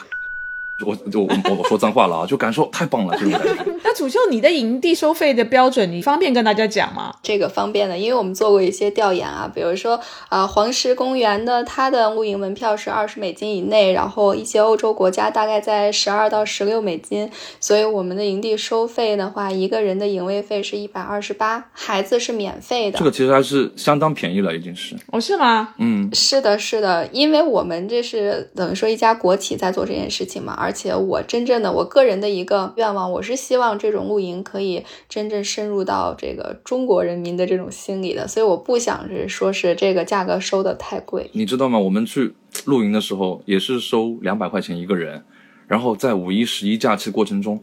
[0.86, 3.66] 我就我我说脏话了啊，就感受太棒了这种感觉。
[3.84, 7.16] 那主秀，你的营地收费的标准，你方便跟大家讲吗？
[7.24, 23.00] 这个方便的，因为我们做过一些调研啊，比如说啊，黄石公园的它的露营门票是二十美金以内，然后一些欧洲国家大概在十二到十六美金，所以我们的营地收费的话，一个人的营位费是一百二十八，孩子是免费的。
[23.00, 24.96] 这个其实还是相当便宜了，已经是。
[25.12, 25.74] 哦，是吗？
[25.78, 41.30] 嗯，是的，是的，因为我们这是等于说一家国企在做这件事情嘛，而而且我真正的我个人的一个愿望，我是希望这种露营可以真正深入到这个中国人民的这种心里的，所以我不想是说是这个价格收的太贵。
[41.34, 41.78] 你知道吗？
[41.78, 45.26] 我们去露营的时候也是收两百块钱一个人，
[45.68, 47.62] 然后在五一、十一假期过程中，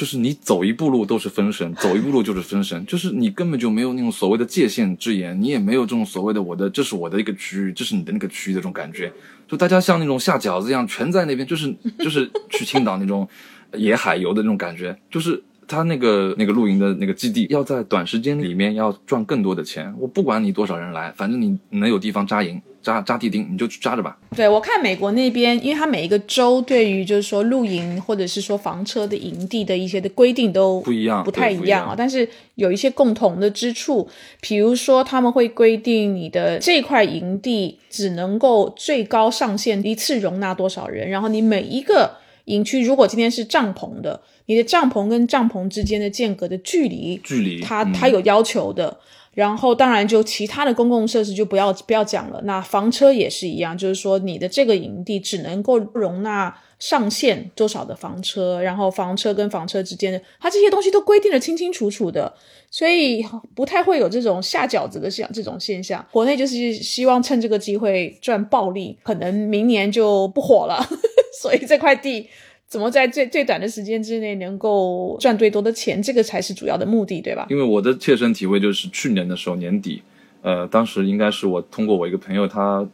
[0.00, 9.12] 就是你走一步路都是分神， 走一步路就是分神，就是你根本就没有那种所谓的界限之言，你也没有这种所谓的我的这是我的一个区域，这是你的那个区域的这种感觉，
[9.46, 13.28] 就大家像那种下饺子一样，全在那边，就是就是去青岛那种
[13.76, 15.44] 野海游的那种感觉，就是。
[15.72, 19.94] 他那个那个露营的那个基地，要在短时间里面要赚更多的钱。
[20.00, 24.16] 我不管你多少人来，反正你能有地方扎营、扎扎地钉，你就去扎着吧。
[24.36, 31.94] 对我看美国那边，因为它每一个州对于就是说露营或者是说房车的营地的一些的规定都不一样，不太一样啊。
[31.96, 34.08] 但是有一些共同的之处，
[34.40, 42.16] 比如说他们会规定你的这块营地只能够最高上限一次容纳多少人，然后你每一个
[42.46, 48.98] 营区如果今天是帐篷的，你的帐篷跟帐篷之间的间隔的距离，距离它嗯它有要求的。
[49.32, 52.40] 然后，当然就其他的公共设施就不要不要讲了。
[52.44, 62.32] 那房车也是一样，就是说你的这个营地只能够容纳上限多少的房车，然后房车跟房车之间的，它这些东西都规定的清清楚楚的，
[62.70, 66.04] 所以不太会有这种下饺子的像这种现象。
[66.10, 70.84] 国内就是希望趁这个机会赚暴利，可能明年就不火了，
[71.40, 72.28] 所以这块地。
[72.70, 77.44] 怎么在最最短的时间之内能够赚最多的钱，这个才是主要的目的，对吧？
[77.50, 80.00] 因为我的切身体会就是去年的时候年底，
[80.40, 82.86] 呃，当时应该是我通过我一个朋友他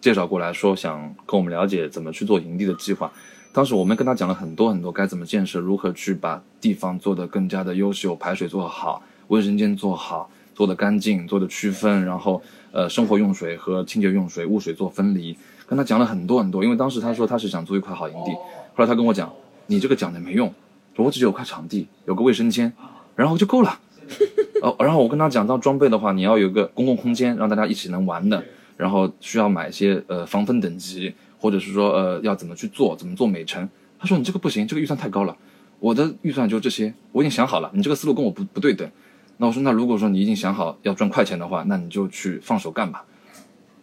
[0.00, 3.12] 介绍过来说想跟我们了解怎么去做营地的计划。
[3.52, 15.36] 当时我们跟他讲了很多很多该怎么建设，如何去把地方做得更加的优秀，排水做好，卫生间做好，做得干净，做得区分，然后呃生活用水和清洁用水、污水做分离。
[15.66, 18.32] 跟他讲了很多很多，因为当时他说他是想做一块好营地，
[18.74, 19.32] 后来他跟我讲，
[19.66, 20.52] 你这个讲的没用，
[20.96, 22.72] 我只有块场地，有个卫生间，
[23.14, 23.80] 然后就够了。
[24.60, 28.42] 哦，然后我跟他讲到装备的话，你要有个公共空间，让大家一起能玩的，
[28.76, 33.68] 然后需要买一些呃防风等级，或者是说呃要怎么去做，怎么做美城。
[33.98, 35.36] 他说你这个不行，这个预算太高了，
[35.78, 38.90] 我的预算就这些，我已经想好了，你这个思路跟我不不对等。
[39.36, 43.04] 那我说那如果说你已经想好要赚快钱的话，那你就去放手干吧。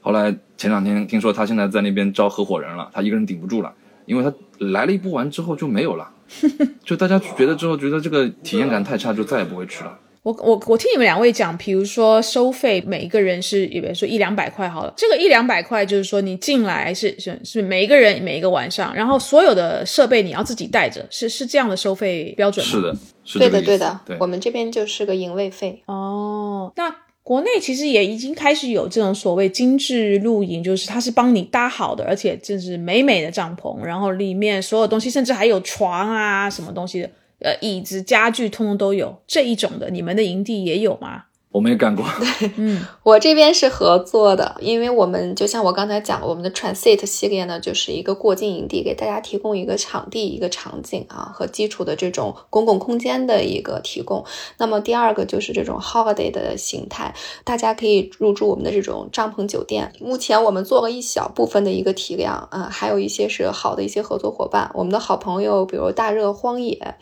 [0.01, 3.73] 后来前两天听说他现在在那边招合伙人了，他一个人顶不住了，
[4.05, 6.11] 因为他来了一波完之后就没有了，
[6.83, 9.97] 就大家觉得之后觉得这个体验感太差，就再也不会去了。
[10.23, 22.71] 我我我听你们两位讲，比如说收费，每一个人是，比如说一两百块好了，这个一两百块就是说你进来是是是每一个人每一个晚上，然后所有的设备你要自己带着，是是这样的收费标准吗？
[22.71, 25.81] 是的，是对的，这个意思对的，对我们这边就是个营位费。
[25.87, 39.15] 哦，那国内其实也已经开始有这种所谓精致露营，就是它是帮你搭好的，而且就是美美的帐篷，然后里面所有东西，甚至还有床啊什么东西的，呃，椅子、家具通通都有。
[39.27, 41.25] 这一种的，你们的营地也有吗？
[41.51, 42.05] 我们也干过。
[42.39, 54.23] 对嗯，我这边是合作的，因为我们就像我刚才讲，我们的 Transit 系列呢，就是一个过境营地，给大家提供一个场地、一个场景啊和基础的这种公共空间的一个提供。
[54.57, 59.91] 那么第二个就是这种 Holiday 的形态，大家可以入住我们的这种帐篷酒店。
[59.99, 66.95] 目前我们做了一小部分的一个体量，啊，还有一些是好的一些合作伙伴，我们的好朋友，比如大热荒野，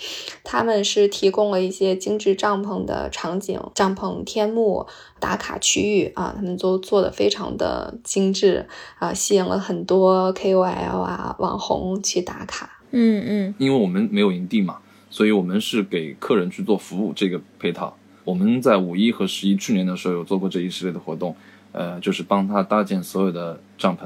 [0.43, 4.85] 他们是提供了一些精致帐篷的场景、帐篷天幕
[5.19, 8.67] 打卡区域啊，他们都做的非常的精致
[8.99, 12.79] 啊，吸引了很多 KOL 啊网红去打卡。
[12.91, 14.77] 嗯嗯，因为我们没有营地嘛，
[15.09, 17.95] 所以我们是给客人去做服务这个配套。
[18.23, 21.35] 我们在五一和十一去年的时候有做过这一系列的活动，
[21.71, 24.01] 呃，就是帮他搭建所有的帐篷，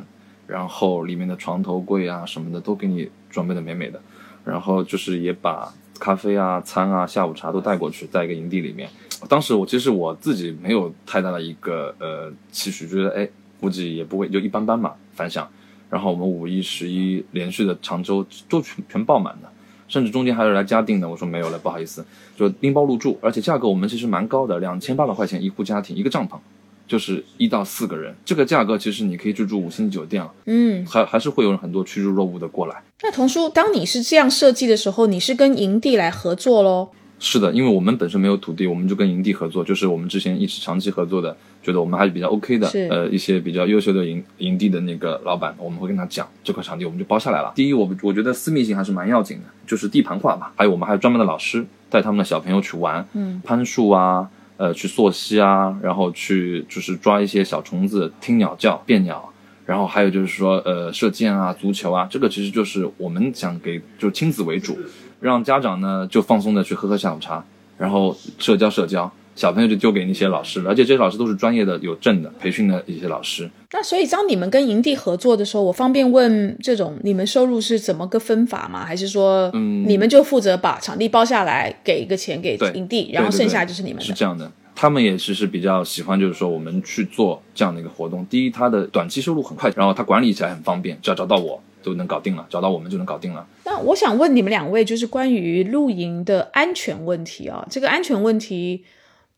[0.48, 4.02] 然后里面的床头柜啊什么的都给你准备的美美的，
[4.46, 8.90] 然后就是也把咖啡啊、餐啊、下午茶都带过去，在一个营地里面。
[9.30, 13.28] 当时我其实我自己没有太大的一个呃期许，觉得哎，
[13.60, 15.48] 估计也不会就一般般嘛反响。
[15.90, 19.50] 然后我们五一、十一连续的长洲都全全爆满的，
[19.88, 22.04] 甚至中间还有来加定的，我说没有了，不好意思，
[22.36, 26.38] 就拎包入住，而且价格我们其实蛮高的，两千八百块钱一户家庭一个帐篷，
[26.88, 32.84] 就是一到四个人，这个价格其实你可以去住五星级酒店了，嗯，还还是会有很多趋之若鹜的过来。
[33.02, 36.90] 那童叔，当你是这样设计的时候，你是跟营地来合作喽？
[37.20, 47.54] 是的，因为我们本身没有土地，我们就跟营地合作，就是我们之前一直长期合作的，觉得我们还是比较 OK 的是，呃，一些比较优秀的营营地的那个老板，我们会跟他讲这块场地我们就包下来了。
[47.56, 59.30] 第一，我我觉得私密性还是蛮要紧的，就是地盘化嘛，还有我们还有专门的老师带他们的小朋友去玩，嗯，攀树啊，呃，去溯溪啊，然后去就是抓一些小虫子，听鸟叫，辨鸟。
[59.66, 64.78] 然后还有就是说，呃，射箭啊，足球啊，这个其实就是我们想给就亲子为主，
[65.22, 67.42] 让家长呢就放松的去喝喝下午茶，
[67.78, 73.50] 然后社交社交，小朋友就丢给那些老师了，而且这些老师都是专业的、有证的、培训的一些老师。
[73.72, 78.86] 那所以当你们跟营地合作的时候，我方便问这种你们收入是怎么个分法吗？
[78.86, 84.06] 还是说，嗯你们就负责把场地包下来，给一个钱给营地，然后剩下就是你们的？
[84.06, 84.52] 是这样的。
[84.76, 88.26] 他们也是是比较喜欢，就是说我们去做这样的一个活动。
[88.26, 93.46] 第一，他的短期收入很快，然后他管理起来很方便，只要找到我就能搞定了，找到我们就能搞定了。
[93.66, 98.84] 那我想问你们两位，就是关于露营的安全问题啊，这个安全问题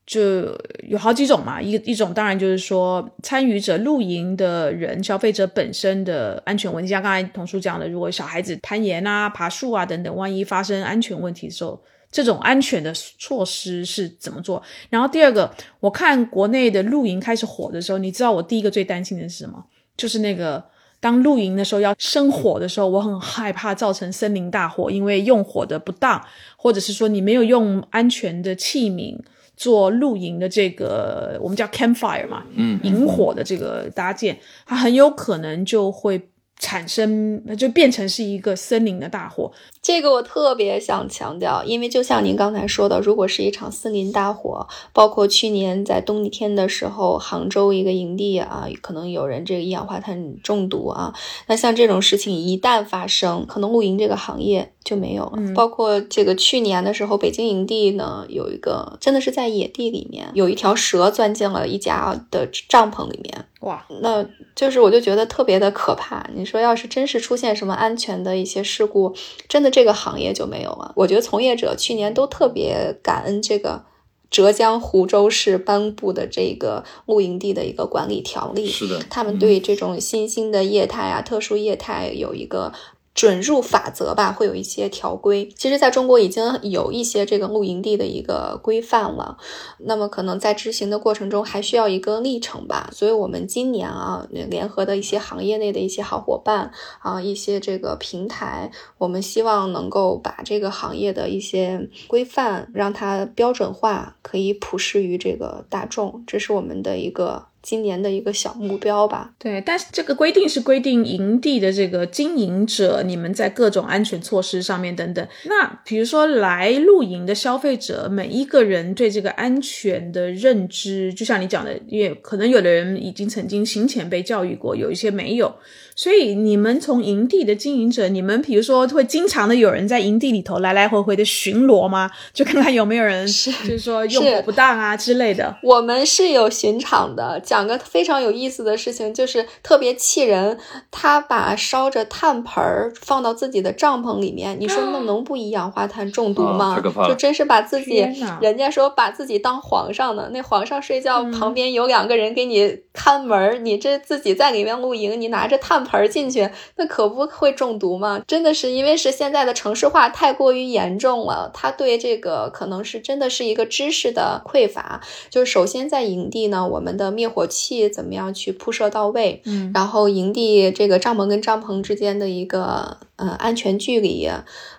[0.06, 0.56] 就
[0.88, 11.82] 有好几种嘛，一一种当然就是说参与者露营的人，消费者本身的安全问题，像刚才童叔讲的，如果小孩子攀岩啊、爬树啊等等，万一发生安全问题的时候。
[12.08, 14.62] 这种安全的措施是怎么做？
[14.88, 19.62] 然后第二个，我看国内的露营开始火的时候，你知道我第一个最担心的是什么？
[19.96, 20.64] 就是那个
[21.06, 26.20] 当露营的时候要生火的时候，我很害怕造成森林大火，因为用火的不当，
[26.56, 29.16] 或者是说你没有用安全的器皿
[29.56, 39.52] 做露营的这个我们叫 campfire 嘛，嗯，引火的这个搭建，它很有可能就会产生，就变成是一个森林的大火。
[39.82, 51.14] 这个我特别想强调，因为就像您刚才说的，如果是一场森林大火，包括去年在冬天的时候，杭州一个营地啊，可能有人这个一氧化碳中毒啊，
[51.46, 55.34] 那像这种事情一旦发生，可能露营这个行业就没有了。
[55.36, 64.24] 嗯包括这个去年的时候，北京营地呢有一个真的是在野地里面，有一条蛇钻进了一家的帐篷里面，哇，那
[64.54, 66.24] 就是我就觉得特别的可怕。
[66.32, 69.12] 你说要是真是出现什么安全的一些事故，
[69.48, 70.92] 真的这个行业就没有了。
[70.94, 73.84] 我觉得从业者去年都特别感恩这个
[74.30, 78.68] 浙江湖州市颁布的这个露营地的一个管理条例。
[78.68, 82.72] 是的，他们对这种新兴的业态啊、特殊业态有一个
[83.16, 85.48] 准入法则吧，会有一些条规。
[85.56, 89.38] 其实，在中国已经有一些这个露营地的一个规范了，
[89.78, 92.90] 那么可能在执行的过程中还需要一个历程吧。
[92.92, 107.46] 所以，我们今年啊，联合的一些行业内的一些好伙伴啊，一些这个平台，我们希望能够把这个行业的一些规范让它标准化，可以普适于这个大众，这是我们的一个。
[107.66, 109.32] 今年的一个小目标吧。
[109.40, 115.26] 对，但是这个规定是规定营地的这个经营者，你们在各种安全措施上面等等。
[115.46, 125.52] 那比如说来露营的消费者，每一个人对这个安全的认知，就像你讲的，也可能有的人已经曾经行前被教育过，有一些没有。
[125.96, 132.10] 所以你们从营地的经营者，你们比如说会经常的有人在营地里头来来回回的巡逻吗？
[132.34, 135.56] 就看看有没有人是就是说用火不当啊之类的。
[135.62, 140.58] 我们是有巡场的，讲个非常有意思的事情，就是特别气人。
[140.90, 146.74] 他把烧着炭盆儿放到自己的帐篷里面，你说那能不一氧化碳中毒吗？
[146.76, 148.06] 太可怕了就真是把自己，
[148.42, 150.28] 人家说把自己当皇上呢。
[150.30, 158.22] 那皇上睡觉旁边有两个人给你看门儿，你这自己在里面露营，你拿着炭盆儿进去，那可不会中毒吗？
[158.26, 165.00] 真的是因为是现在的城市化太过于严重了，他对这个可能是真的是一个知识的匮乏。
[165.30, 174.26] 就是首先在营地呢，我们的灭火器怎么样去铺设到位，嗯然后营地这个帐篷跟帐篷之间的一个呃安全距离，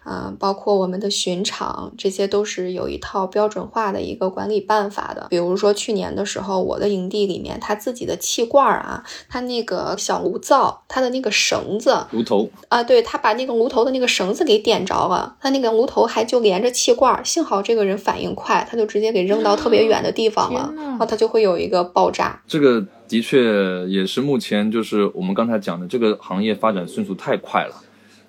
[0.03, 5.27] 啊、包括我们的巡场，这些都是有一套标准化的一个管理办法的。
[5.29, 22.41] 比如说去年的时候，我的营地里面，他自己的气罐儿啊，他那个小炉灶，它的那个绳子炉头啊，对他把那个炉头的那个绳子给点着了，他那个炉头还就连着气罐儿，幸好这个人反应快，他就直接给扔到特别远的地方了，然后它就会有一个爆炸。
[22.47, 27.75] 这个的确也是目前就是我们刚才讲的这个行业发展迅速太快了，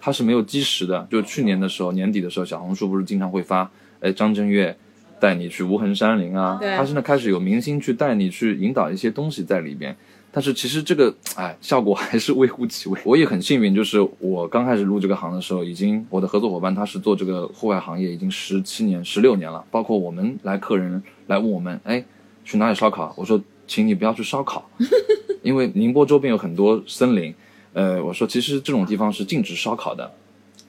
[0.01, 1.07] 它是没有基石的。
[1.11, 3.71] 就去年的时候，年底的时候，小红书不是经常会发，
[4.01, 4.77] 哎，张震岳
[5.21, 9.97] 带你去无痕山林啊，对他现在开始有明星去带你去引导一些东西在里边。
[10.31, 13.01] 但是其实这个，哎，效果还是微乎其微。
[13.03, 19.65] 我也很幸运，就是我刚开始入这个行的时候，已经我的合作伙伴他是做这个户外行业已经十七年、十六年了。
[19.71, 22.05] 包括我们来客人来问我们，哎，
[22.45, 23.13] 去哪里烧烤？
[23.17, 24.69] 我说，请你不要去烧烤，
[25.43, 27.35] 因为宁波周边有很多森林。
[27.79, 30.11] 呃，我说其实这种地方是禁止烧烤的，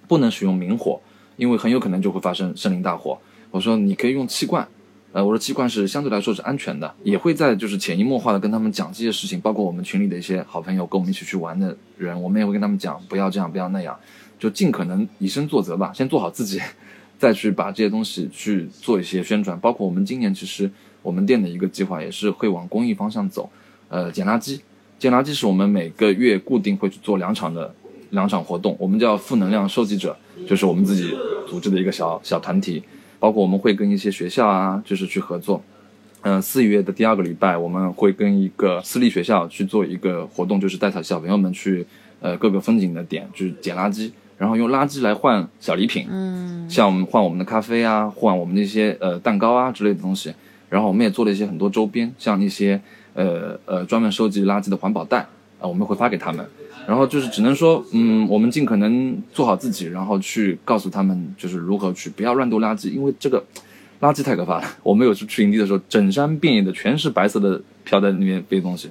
[0.08, 1.02] 不能使用明火，
[1.38, 3.18] 因为很有可能就会发生森林大火。
[3.50, 4.68] 我说你可以用气罐，
[5.12, 13.98] 呃，我说气罐是相对来说是安全的，也会在就是潜移默化的跟他们讲这些事情，包括我们群里的一些好朋友跟我们一起去玩的人，我们也会跟他们讲不要这样，不要那样，
[14.38, 16.62] 就尽可能以身作则吧，先做好自己，
[17.18, 19.60] 再去把这些东西去做一些宣传。
[19.60, 20.70] 包括我们今年其实
[21.02, 23.50] 我们店的一个计划也是会往公益方向走，
[23.88, 24.60] 呃，捡垃圾，
[25.00, 27.74] 捡垃圾是我们每个月固定会去做两场的
[28.12, 32.84] 两场活动，我们叫负能量收集者，就是我们自己组织的一个小小团体。
[33.22, 35.62] 包括我们会跟一些学校啊，就是去合作。
[36.22, 41.86] 嗯、四月的第二个礼拜，我们会跟一个私立学校去做一个活动，就是带小小朋友们去
[42.22, 46.08] 呃各个风景的点去捡垃圾，然后用垃圾来换小礼品。
[46.10, 50.34] 嗯，像我们换我们的咖啡啊，换我们的一些呃蛋糕啊之类的东西。
[50.70, 52.80] 然后我们也做了一些很多周边，像一些
[53.20, 55.28] 呃呃专门收集垃圾的环保袋
[55.60, 56.46] 啊、我们会发给他们。
[56.88, 63.44] 然后就是只能说，嗯，我们尽可能做好自己，然后去告诉他们就是如何去不要乱丢垃圾，因为这个
[64.00, 64.64] 垃圾太可怕了。
[64.82, 68.90] 我们有时去营地的时候，整山遍野的全是白色的飘在那边飞东西，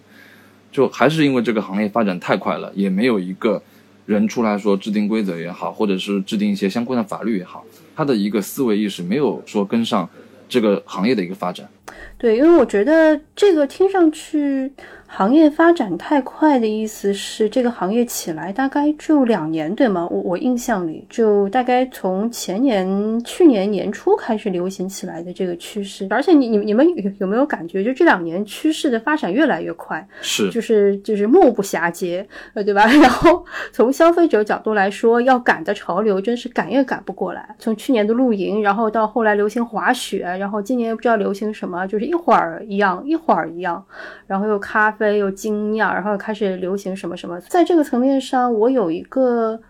[0.70, 3.60] 就还是因为这个行业发展太快了，也没有一个
[4.06, 7.64] 人出来说制定规则也好，或者是制定一些相关的法律也好，
[7.96, 10.08] 他的一个思维意识没有说跟上
[10.48, 11.68] 这个行业的一个发展。
[12.16, 14.72] 对，因为我觉得这个听上去
[15.10, 20.06] 行业发展太快的意思是，这个行业起来大概就两年，对吗？
[20.10, 30.06] 我我印象里就大概从前年、去年年初开始流行起来的这个趋势，而且你你你们有有没有感觉，就这两年趋势的发展越来越快？
[30.20, 32.84] 是，就是就是目不暇接，呃，对吧？
[33.02, 37.56] 然后从消费者角度来说，要赶的潮流真是赶也赶不过来。
[37.58, 43.82] 从去年的露营，然后到后来流行滑雪，然后今年不知道流行什么，就是一会儿一样，一会儿一样，
[44.26, 47.40] 然后又咖啡又精酿，然后开始流行什么什么。
[47.42, 49.60] 在这个层面上，我有一个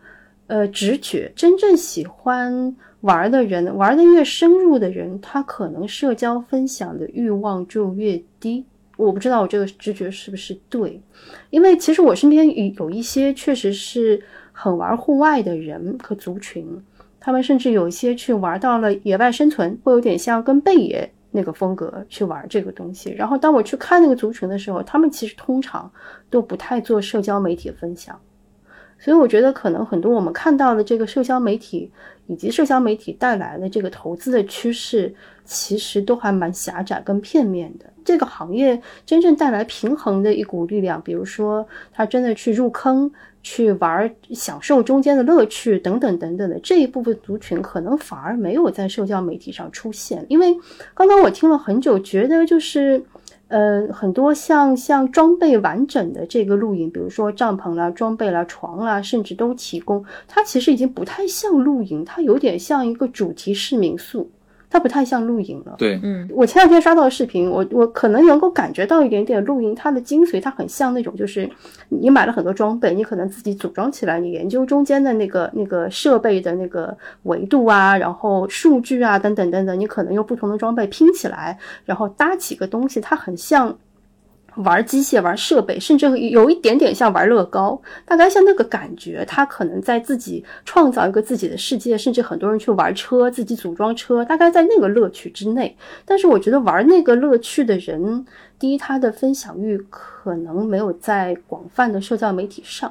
[0.46, 8.64] 呃直觉，真正喜欢玩的人，玩的越深入的人，他可能社交分享的欲望就越低。
[8.96, 11.00] 我不知道我这个直觉是不是对，
[11.50, 14.20] 因为其实我身边有有一些确实是
[14.50, 16.66] 很玩户外的人和族群，
[17.20, 23.10] 他们甚至有一些去玩到了野外生存，会有点像跟贝爷那个风格去玩这个东西。
[23.10, 25.90] 然后当我去看那个族群的时候，他们其实通常
[26.30, 28.18] 都不太做社交媒体分享。
[29.00, 31.88] 所以我觉得可能很多我们看到的这个社交媒体
[32.26, 35.14] 以及社交媒体带来的这个投资的趋势，
[35.44, 37.86] 其实都还蛮狭窄跟片面的。
[38.04, 43.08] 这个行业真正带来平衡的一股力量，比如说他真的去入坑、
[43.42, 50.24] 去玩、享受中间的乐趣等等等等的这一部分族群，可能反而没有在社交媒体上出现。
[50.28, 50.56] 因为
[50.94, 53.02] 刚刚我听了很久，觉得就是。
[53.50, 60.04] 呃，很多像像装备完整的这个露营，比如说帐篷啦、装备啦、床啦，甚至都提供。
[60.26, 64.30] 它其实已经不太像露营，它有点像一个主题式民宿，
[64.70, 65.74] 它不太像露营了。
[65.78, 71.48] 对，嗯，我前两天刷到的视频，我我可能能够感觉到一点点露营它的精髓，它很像那种就是
[71.88, 83.76] 你买了很多装备，你可能自己组装起来，你研究中间的那个那个设备的那个维度啊，然后数据啊等等等等，你可能用不同的装备拼起来，然后搭起个东西，它很像。
[84.64, 89.24] 玩机械、玩设备，甚至有一点点像玩乐高，大概像那个感觉。
[89.26, 95.76] 他可能在自己创造一个自己的世界，甚至很多人去玩车，自己组装车，大概在那个乐趣之内。
[96.04, 98.26] 但是我觉得玩那个乐趣的人，
[98.58, 102.90] 第一，他的分享欲可能没有在广泛的社交媒体上；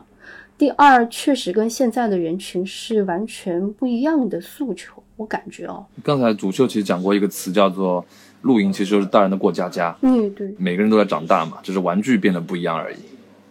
[0.57, 5.03] 第二，确实跟现在的人群是完全不一样的诉求。
[5.18, 8.05] 我感觉哦，刚才主秀其实讲过一个词叫做。
[8.48, 12.98] 露营其实就是大人的过家家，嗯，对，每个人都在长大嘛，只是玩具变得不一样而已。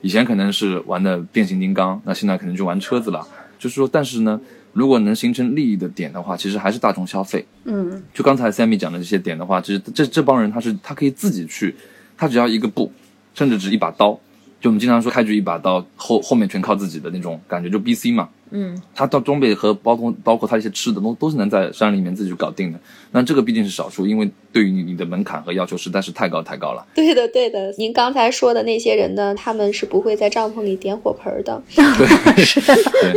[0.01, 3.27] 以前可能是玩的变形金刚，那现在可能就玩车子了。
[3.59, 4.41] 就是说，但是呢，
[4.73, 7.45] 如果能形成利益的点的话，其实还是大众消费。
[7.65, 11.75] 嗯，就刚才 Sammy 讲的这些点的话，其实这这帮人他是他可以自己去，
[12.17, 12.93] 他只要一个布，
[13.35, 14.13] 甚至只一把刀，
[14.61, 18.29] 就我们经常说开局一把刀，后后面全靠自己的那种感觉，就 BC 嘛。
[18.51, 22.79] 嗯，他到装备和包括包括他一些吃的都都是能在山里面自己去搞定的。
[23.11, 26.87] 那这个毕竟是少数，因为对于你你的门槛和要求实在是太高太高了。
[26.95, 27.75] 对的，对的。
[27.79, 31.63] 您刚才说的那些人呢，他们是不会在帐篷里点火盆的。
[31.75, 32.61] 对， 是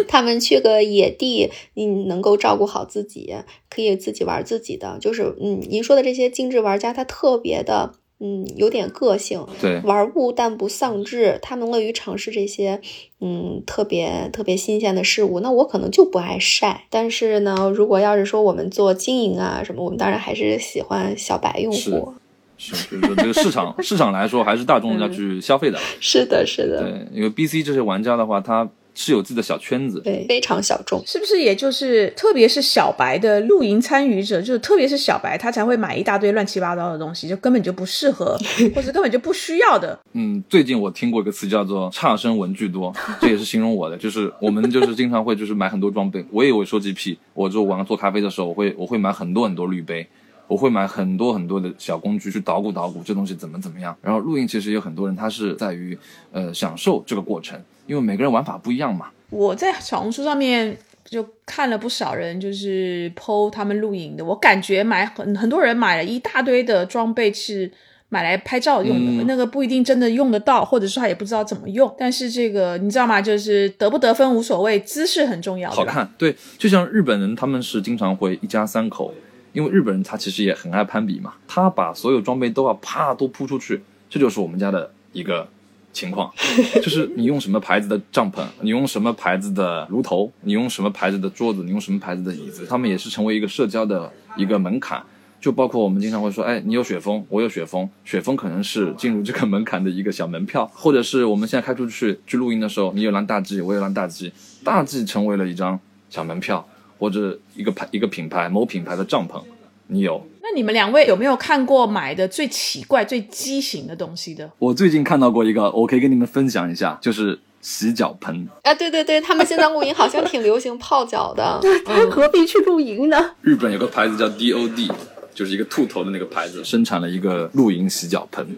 [0.08, 3.36] 他们去个野地，你能够照顾好自己，
[3.70, 4.98] 可以自己玩自己的。
[5.00, 7.94] 就是嗯，您说的这些精致玩家，他特别的。
[8.20, 12.82] 嗯，有点个性，对，玩物但不丧志，他们乐于尝试这些，
[13.22, 15.40] 嗯，特别特别新鲜的事物。
[15.40, 22.14] 那我可能就不爱晒，但是呢，如果要是说我们做经营啊什么，我们当然还是喜欢小白用户。
[22.58, 25.80] 是，就是说这个市场 市场来说，还是大众要去消费的。
[26.02, 26.82] 是的，是的。
[26.84, 28.70] 对，因为 B C 这些玩家的话，他。
[29.02, 31.40] 是有自己的小圈子，对，非常小众，是不是？
[31.40, 38.38] 也就是特别是小白的露营参与者，就是特别是小白，他才会买一大堆乱七八糟的东西，就根本就不适合，
[38.76, 39.98] 或者根本就不需要的。
[40.12, 46.26] 嗯，最近我听过一个词叫做“差生文具多”， 这也是形容我的，就是我们就是经常会就是买很多装备。
[46.30, 50.06] 我也有收集癖，我就晚上做咖啡的时候，我会我会买很多很多滤杯，
[50.46, 53.96] 我会买很多很多的小工具去捣鼓捣鼓这东西怎么怎么样。
[54.02, 55.98] 然后露营其实有很多人他是在于
[56.34, 57.58] 呃享受这个过程。
[57.90, 59.08] 因为每个人玩法不一样嘛。
[59.32, 64.24] 我在小红书上面就看了不少人，就是剖他们露营的。
[64.24, 67.72] 我感觉买很很多人买了一大堆的装备是
[68.10, 71.92] 买来拍照用的，那个不一定真的用得到，或者说他也不知道怎么用。
[71.98, 73.20] 但是这个你知道吗？
[73.20, 75.72] 就是得不得分无所谓，姿势很重要。
[75.72, 79.12] 好看，对，就像日本人他们是经常会一家三口，
[79.54, 83.82] 因为日本人他其实也很爱攀比嘛，他把所有装备都要啪都铺出去，
[84.12, 85.48] 这就是我们家的一个。
[85.92, 86.32] 情况
[86.82, 95.02] 就是你用什么牌子的帐篷，你用什么牌子的炉头，你用什么牌子的桌子，你用什么牌子的椅子，他们也是成为一个社交的一个门槛。
[95.42, 104.34] 就包括我们经常会说，哎，你有雪峰，我有雪峰，雪峰可能是进入这个门槛的一个小门票，或者是我们现在开出去去露营的时候，你有蓝大 G，我有蓝大 G，
[104.66, 105.80] 大 G 成为了一张
[106.10, 106.68] 小门票，
[106.98, 109.42] 或者一个牌一个品牌某品牌的帐篷，
[109.88, 110.28] 你有。
[110.50, 114.50] 那你们两位有没有看过买的最奇怪、最畸形的东西的？
[114.58, 118.48] 我最近看到过一个，我可以跟你们分享一下，就是洗脚盆。
[118.64, 121.60] 啊，对对对，他们现在露营好像挺流行泡脚的。
[121.62, 123.36] 对，何必去露营呢？
[123.42, 124.92] 日本有个牌子叫 DOD，
[125.36, 128.48] 就是一个兔头的那个牌子，生产了一个露营洗脚盆。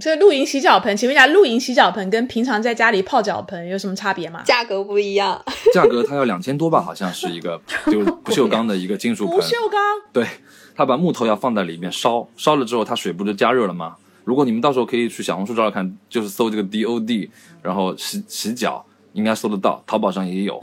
[0.00, 4.42] 这露营洗脚盆，请问一下，露营洗脚盆跟平常在家里泡脚盆有什么差别吗？
[4.44, 5.40] 价格不一样。
[5.72, 9.34] 价格它要两千多吧，好像是一个，就是不锈钢的一个金属盆。
[9.38, 9.80] 不锈钢。
[10.12, 10.26] 对。
[10.78, 13.96] 他把木头要放在里面烧，烧了之后，它水不就加热了吗？
[14.22, 17.28] 如果你们到时候可以去小红书找找看，就是搜这个 DOD，
[17.60, 20.60] 然后洗洗脚，应该搜得到，淘宝上也有。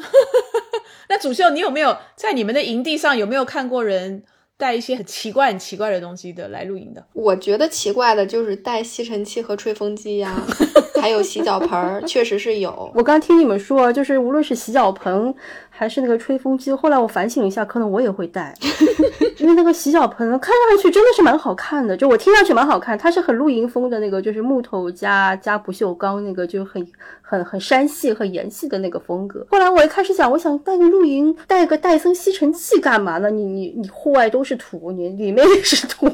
[1.10, 4.24] 那主秀，你有没有在你们的营地上有没有看过人？
[4.58, 10.34] 带一些很奇怪、很奇怪的东西的来露营的，我觉得奇怪的就是带吸尘器和吹风机呀，
[11.02, 12.90] 还有洗脚盆儿，确实是有。
[12.96, 15.36] 我刚听你们说，就是无论是洗脚盆
[15.76, 18.54] 还是那个吹风机，后来我反省一下，可能我也会带，
[19.38, 26.88] 因为那个洗脚盆看上去真的是蛮好看的，就我听上去蛮好看，它是很露营风的那个，就是木头加加不锈钢那个，就很
[27.22, 29.46] 很很山系和岩系的那个风格。
[29.52, 33.30] 后来我一开始想，我想带个露营，带个戴森吸尘器干嘛呢？
[33.30, 34.46] 你你你户外都。
[34.46, 36.08] 是土，你里面也是土。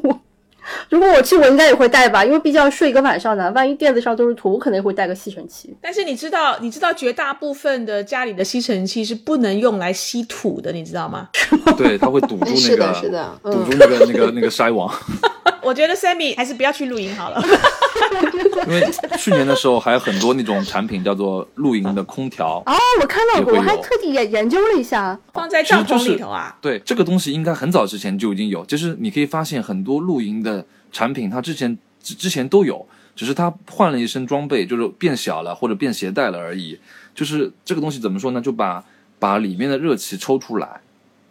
[0.89, 5.75] 如果我去，我应该也会带吧，因为毕竟要睡一个晚上的，万一垫子上都是土，我肯定会带个吸尘器。
[5.81, 11.29] 但是你知道，你知道绝大部分的家里的吸尘器是不能用来吸土的，你知道吗？
[11.77, 14.93] 对，它会堵住那个，是的，是的，堵住那个那个那个筛网。
[15.63, 17.41] 我觉得 Sammy 还是不要去露营好了。
[18.67, 26.57] 因为去年的时候还有很多那种产品叫做露营的空调哦，我看到过，我还特地研研究了一下，放在帐篷里头啊。
[26.61, 32.85] 对，这个东西应该很早之前就已经有，就是你可以发现很多露营的产品，它之前之之前都有，
[33.15, 36.79] 只是它换了一身装备，就是变小了或者变携带了而已。
[37.13, 38.41] 就是这个东西怎么说呢？
[38.41, 38.83] 就把
[39.19, 40.81] 把里面的热气抽出来，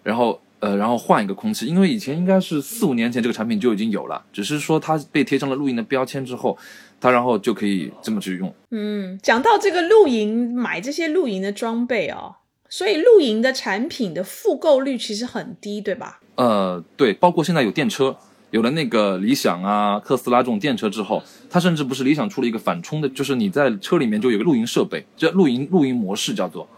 [0.03, 6.57] 然后呃，然后换一个空气，因为以前应该是四五年前这个产品就已经有了，只是说它被贴上了露营的标签之后，
[7.01, 8.55] 它然后就可以这么去用。
[8.71, 12.37] 嗯，讲到这个露营，买这些露营的装备哦，
[12.69, 16.21] 所以露营的产品的复购率其实很低，对吧？
[16.37, 18.17] 呃，对，包括现在有电车，
[18.51, 26.69] 有了那个理想啊、特斯拉这种电车之后，它甚至不是理想出了一个反冲的，就是你在车里面就有个露营设备，这露营露营模式叫做，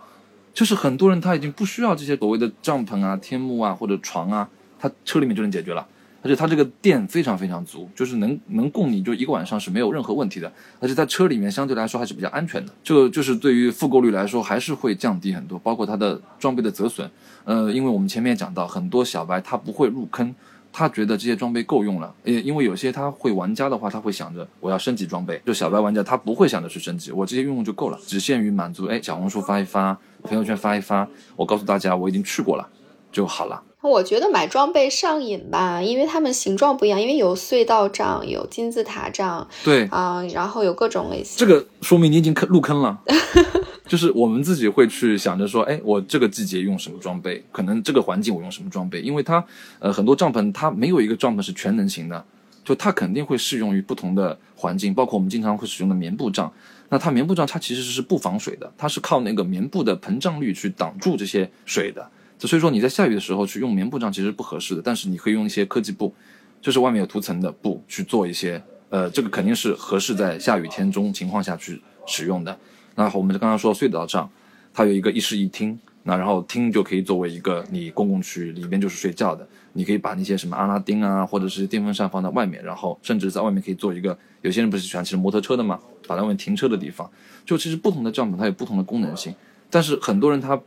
[0.54, 4.48] 就是很多人他已经不需要这些所谓的帐篷啊、天幕啊或者床啊，
[4.78, 5.86] 他车里面就能解决了。
[6.24, 12.72] 而且它这个电非常非常足，就是能能供你就一个晚上是没有任何问题的，而且在车里面相对来说还是比较安全的。
[12.84, 17.10] 这就是对于复购率来说还是会降低很多，包括它的装备的折损。
[17.42, 20.32] 呃，因为我们前面讲到，很多小白他不会入坑，
[20.72, 22.14] 他觉得这些装备够用了。
[22.22, 25.42] 呃，因为有些他会玩家的话，他会想着我要升级装备。
[25.44, 28.86] 就小白玩家他不会想着去升级，我这些用用就够了，只限于满足。
[28.86, 32.68] 哎，小红书发一发，朋友圈发一发，我告诉大家我已经去过了
[33.10, 33.62] 就好了。
[33.82, 41.36] 我觉得买装备上瘾吧，因为它们形状不一样，因为有隧道帐，有金字塔帐，对啊，然后有各种类型。
[41.36, 43.00] 这个说明你已经坑入坑了。
[43.88, 49.44] 就是我们自己会去想着说，哎，我这个季节用什么装备，可能这个环境我用什么装备，因为它，
[49.80, 52.24] 呃，很多帐篷它没有一个帐篷是全能型的，
[52.64, 56.50] 就它肯定会适用于不同的环境，包括我们经常会使用的棉布帐，
[56.92, 62.06] 那它棉布帐它其实是不防水的，它是靠那个棉布的膨胀率去挡住这些水的。
[62.38, 66.14] 所以说你在下雨的时候去用棉布帐其实不合适的，但是你可以用一些科技布，
[66.60, 72.54] 就是外面有涂层的布去做一些，呃，这个肯定是合适在下雨天中情况下去使用的。
[72.94, 74.30] 那我们刚刚说隧道帐，
[74.74, 87.10] 它有一个一室一厅，那然后厅就可以作为一个你公共区域，里面就是睡觉的，你可以把那些什么阿拉丁啊，或者是电风扇放在外面，然后甚至在外面可以做一个，有些人不是喜欢骑摩托车的嘛，把它外面停车的地方，
[87.44, 89.34] 就其实不同的帐篷它有不同的功能性，
[89.70, 90.60] 但是很多人他。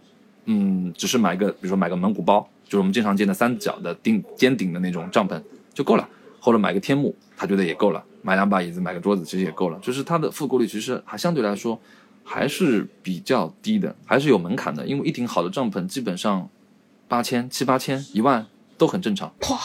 [0.47, 5.41] 嗯，只是买个，比如说买个蒙古包，就是我们经常见的三角的顶尖顶的那种帐篷
[5.73, 6.07] 就够了，
[6.39, 9.79] 或者买个天幕，他觉得也够了，买两把椅子，买个桌子，其实也够了。
[9.81, 11.79] 就是它的复购率其实还相对来说
[12.23, 14.85] 还是比较低的，还是有门槛的。
[14.85, 16.47] 因为一顶好的帐篷基本上
[17.07, 18.45] 八千、七八千、一万
[18.77, 19.27] 都很正常。
[19.49, 19.57] 哇，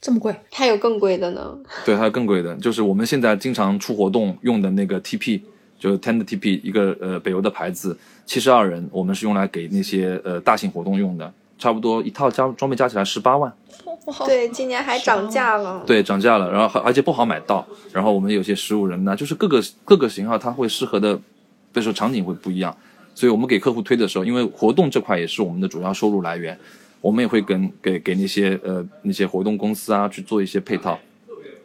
[0.00, 0.34] 这么贵？
[0.52, 1.56] 还有更贵的呢？
[1.84, 5.40] 对，还有更贵的，就是我们现在经常出活动用的那个 TP。
[5.78, 13.52] 就是 Tend TP 一个呃北欧的牌子，七十二人，我们是用来给那些呃大型活动用的，差不多一套加装备加起来十八万。
[14.24, 15.84] 对，今年还涨价了。
[15.86, 17.64] 对，涨价了，然后而且不好买到。
[17.92, 21.22] 然后我们有些十五人呢，就是各个各个型号它会适合的，比
[21.74, 22.74] 如说场景会不一样。
[23.14, 26.58] 所以我们给客户推的时候，因为活动这块也是我们的主要收入来源，
[27.06, 30.98] 我们也会跟给给那些呃那些活动公司啊去做一些配套，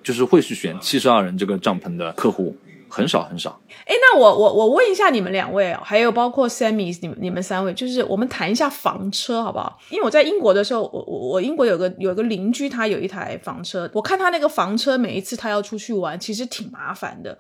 [0.04, 2.56] 就是会去选七十二人这个帐篷的客户。
[2.94, 9.80] 很少很少，哎，那我我我问一下你们两位哦，还有包括 Sammy，你们你们三位，就是我们谈一下房车好不好？
[9.90, 17.38] 因为我在英国的时候，我我我英国有个有个邻居，他有一台房车，我看他那个房车，每一次他要出去玩，其实挺麻烦的。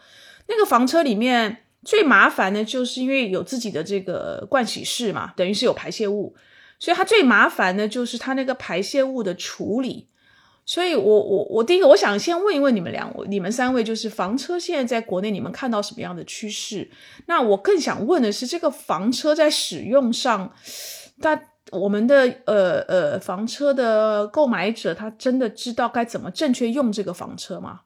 [0.47, 6.33] 那个房车里面最麻烦的就是因为有自己的这个盥洗室嘛，等于是有排泄物，
[6.81, 10.09] 所以它最麻烦的就是它那个排泄物的处理。
[10.63, 16.89] 所以，我我我第一个，我想先问一问你们两位，你们三位，就是房车现在在国内，你们看到什么样的趋势？
[17.25, 20.53] 那我更想问的是，这个房车在使用上，
[21.19, 27.81] 他我们的呃呃房车的购买者，他真的知道该怎么正确用这个房车吗？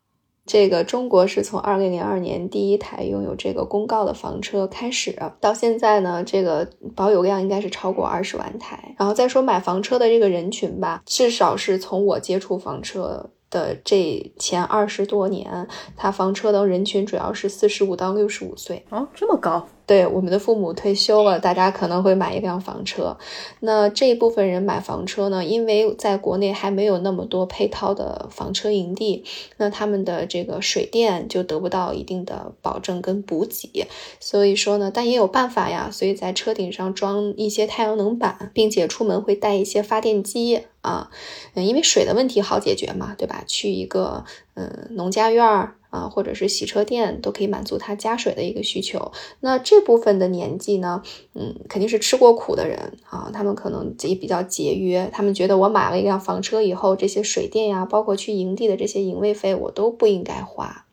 [0.46, 8.96] 这个中国是从二零零二年第一台拥有这个公告的房车开始，到现在呢，这个保有量应该是超过二十万台。
[8.98, 13.32] 然后再说买房车的这个人群吧，至少是从我接触房车。
[13.52, 15.66] 的这前二十多年，
[15.96, 19.66] 他房车的人群主要是四十五到六十五岁哦，这么高。
[19.88, 23.18] 对，我们的父母退休了，大家可能会买一辆房车。
[23.60, 29.24] 那这一部分人买房车呢，因为在国内还没有那么多配套的房车营地，
[29.58, 33.88] 那他们的这个水电就得不到一定的保证跟补给。
[34.20, 40.64] 所以说呢，但也有办法呀，所以在车顶上装一些太阳能板，并且出门会带一些发电机。
[40.82, 41.10] 啊，
[41.56, 43.44] 嗯，因为水的问题好解决嘛，对吧？
[43.48, 44.24] 去一个
[44.54, 49.14] 嗯农家院儿啊，或者是洗车店，都可以满足他加水的一个需求。
[49.40, 51.02] 那这部分的年纪呢，
[51.34, 60.85] 嗯，肯定是吃过苦的人啊，他们可能也比较节约，他们觉得我买了一辆房车以后，这些水电呀，包括去营地的这些营位费，我都不应该花。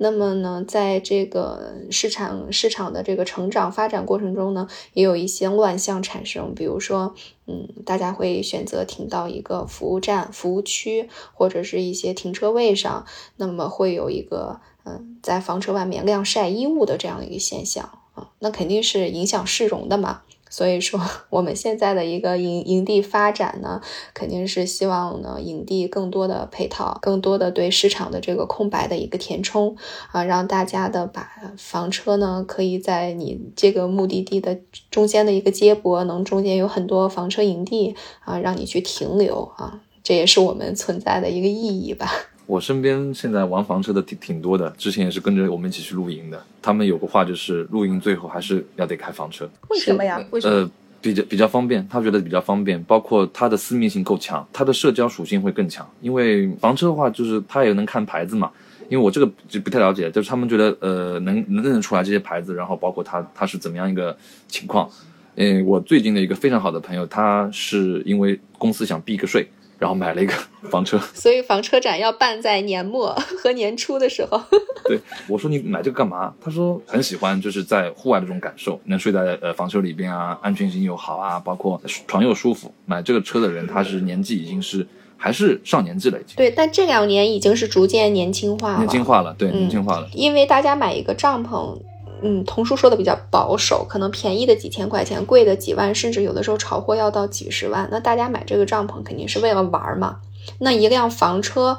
[0.00, 6.54] 那么呢，在这个市场市场的这个成长发展过程中呢，也有一些乱象产生。
[6.54, 7.14] 比如说，
[7.46, 13.04] 嗯，大家会选择停到一个服务站、服务区或者是一些停车位上，
[13.36, 20.22] 那么会有一个嗯，在房车外面晾晒衣物的这样一个现象啊，那肯定是影响市容的嘛。
[20.50, 23.80] 所以说， 我们现在的一个营营地发展呢，
[24.14, 29.76] 肯定是希望呢，营地更多的配套，更多的对市场的这个空白的一个填充
[30.12, 34.58] 啊，让大家的把房车呢，可以在你这个目的地的
[34.90, 37.94] 中间的一个接驳，能中间有很多房车营地
[38.24, 42.10] 啊，让你去停留啊，这也是我们存在的一个意义吧。
[42.48, 46.42] 我身边现在玩房车的挺挺多的，之前也是跟着我们一起去露营的。
[46.62, 50.18] 他们有个话就是，露营最后还是要得开房车，为什么呀？
[50.30, 50.56] 为什么？
[50.56, 50.70] 呃，
[51.02, 55.86] 比较比较方便，他觉得比较方便，包括它的私密性够强，它的社交属性会更强。
[56.00, 58.50] 因为房车的话，就是他也能看牌子嘛。
[58.88, 64.88] 因为我这个就不太了解，就是他们觉得呃能能认得出来这些牌子，然后包括它它是怎么样一个情况。
[65.36, 69.46] 嗯，我最近的一个非常好的朋友，他是因为公司想避个税，
[69.78, 70.34] 然后买了一个
[70.70, 70.98] 房车。
[71.14, 74.40] 所以房车展要办在年末和年初的时候。
[74.88, 74.98] 对，
[75.28, 76.34] 我说你买这个干嘛？
[76.40, 82.72] 他说很喜欢，就是在户外的这种感受，能睡在呃房车里边啊，安全性又好啊，包括床又舒服。
[82.86, 86.36] 买这个车的人，他是年纪已经是还是上年纪了，已经。
[86.36, 88.78] 对，但这两年已经是逐渐年轻化了。
[88.78, 90.08] 年轻化了，对，嗯年轻化了。
[90.14, 91.78] 因为大家买一个帐篷，
[92.22, 97.88] 嗯，童叔说的比较保守，可能便宜的几千块钱，贵的几万，甚至有的时候炒货要到几十万。
[97.90, 100.20] 那大家买这个帐篷肯定是为了玩嘛。
[100.58, 101.78] 那一辆房车，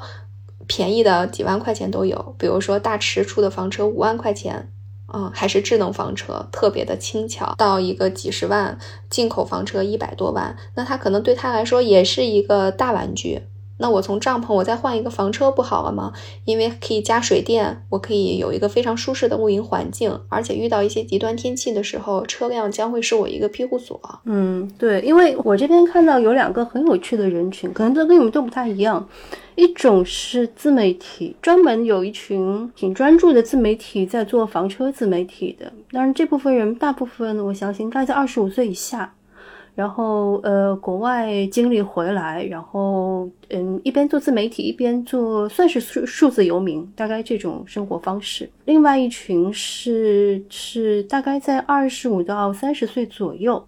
[0.66, 4.72] 便宜的几万块钱都有，比如说大驰出的房车五万块钱。
[5.12, 8.78] 嗯，还是智能房车，特别的轻巧，到一个几十万
[9.08, 13.42] 进口房车一百多万，那它可能对他来说也是一个大玩具。
[13.80, 16.12] 那我从帐篷我再换一个房车不好了吗？
[16.44, 24.00] 因为可以加水电，我可以有一个非常舒适的露营环境，而且遇到一些极端天气的时候，车辆将会是我一个庇护所。
[24.24, 29.08] 嗯，对，因为我这边看到有两个很有趣的人群，可能都跟你们都不太一样。
[29.56, 35.70] 一种是自媒体，专门有一群挺专注的自媒体在做房车自媒体的。
[35.90, 39.12] 当然，这部分人大部分我相信应该在二十五岁以下。
[39.74, 48.50] 然后呃，国外经历回来，然后嗯，一边做自媒体，一边做算是数数字游民，大概这种生活方式。
[48.66, 53.64] 另外一群是是大概在二十五到三十岁左右，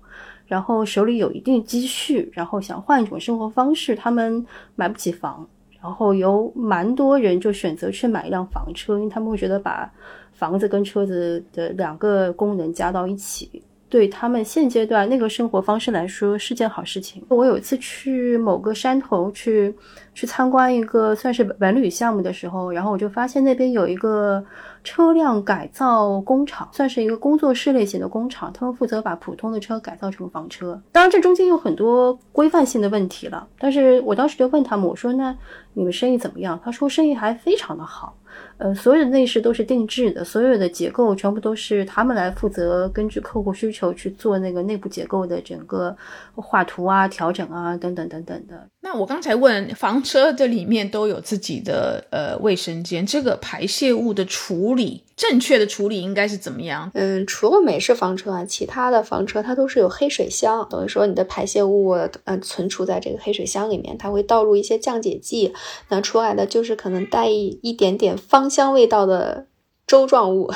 [0.47, 4.45] 然后手里有一定积蓄，然后想换一种生活方式，他们
[4.75, 5.47] 买不起房，
[5.81, 9.91] 然后有蛮多人就选择去买一辆房车，因为他们会觉得把
[10.33, 13.63] 房子跟车子的两个功能加到一起。
[13.93, 17.22] 对他们现阶段那个生活方式来说是件好事情。
[17.28, 19.74] 我有一次去某个山头去
[20.14, 24.43] 去参观一个算是文旅项目的时候，然后我就发现那边有一个
[24.82, 30.80] 车辆改造工厂，算是一个工作室类型的工厂，他们负责把普通的车改造成房车。
[30.90, 35.36] 当然这中间有很多规范性的问题了，但是我当时就问他们，我说那
[35.74, 36.59] 你们生意怎么样？
[36.64, 38.16] 他说生意还非常的好。
[38.63, 45.97] 呃，所有的内饰都是定制的，所有的结构全部都是他们来负责，根据客户需求去做那个内部结构的整个
[46.37, 48.69] 画图啊、调整啊等等等等的。
[48.81, 56.91] 那我刚才问，房车的里面都有自己的呃卫生间，这个排泄物的处理，正确的处理应该是怎么样？
[56.95, 61.91] 嗯，除了美式房车啊，其他的房车它都是有黑水箱，等于说你的排泄物
[62.25, 65.55] 呃存储在这个黑水箱里面，它会倒入一些降解剂，
[65.91, 69.47] 那出来的就是可能带一一点点芳香味道的
[69.93, 70.51] 粥状物。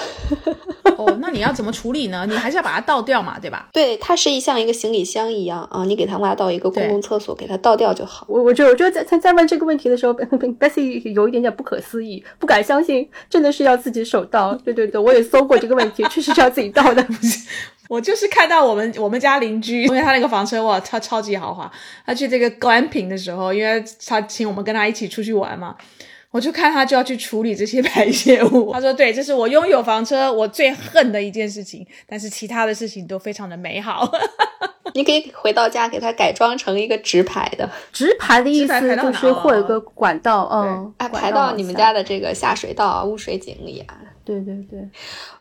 [0.96, 2.24] 哦，那你要怎么处理呢？
[2.26, 3.68] 你还是要把它倒掉嘛，对吧？
[3.70, 8.24] 对，它是一像一个行李箱一样啊，你给它拉到一个公共厕所，给它倒掉就好。
[8.30, 14.54] 我我就我就在在在问这个问题的时候，Bessy 有一点点不可思议，不敢相信，真的是要自己手倒。
[14.54, 17.06] 对对对，我也搜过这个问题， 确实是要自己倒的。
[17.88, 21.70] 我就是看到我们我们家邻居，因为他那个房车哇，他超级豪华。
[22.04, 25.76] 他去这个 glamping 的时候，因为他请我们跟他一起出去玩嘛，
[26.36, 28.70] 我就看他就要去处理这些排泄物。
[28.76, 34.06] 他说：“对，这是我拥有房车我最恨的一件事情，但是其他的事情都非常的美好。”
[34.92, 43.96] 你可以回到家给它改装成一个直排的，直排的意思就是会有个管道，嗯，哎，排到你们家的这个下水道啊、污水井里啊。
[44.26, 44.90] 对对对，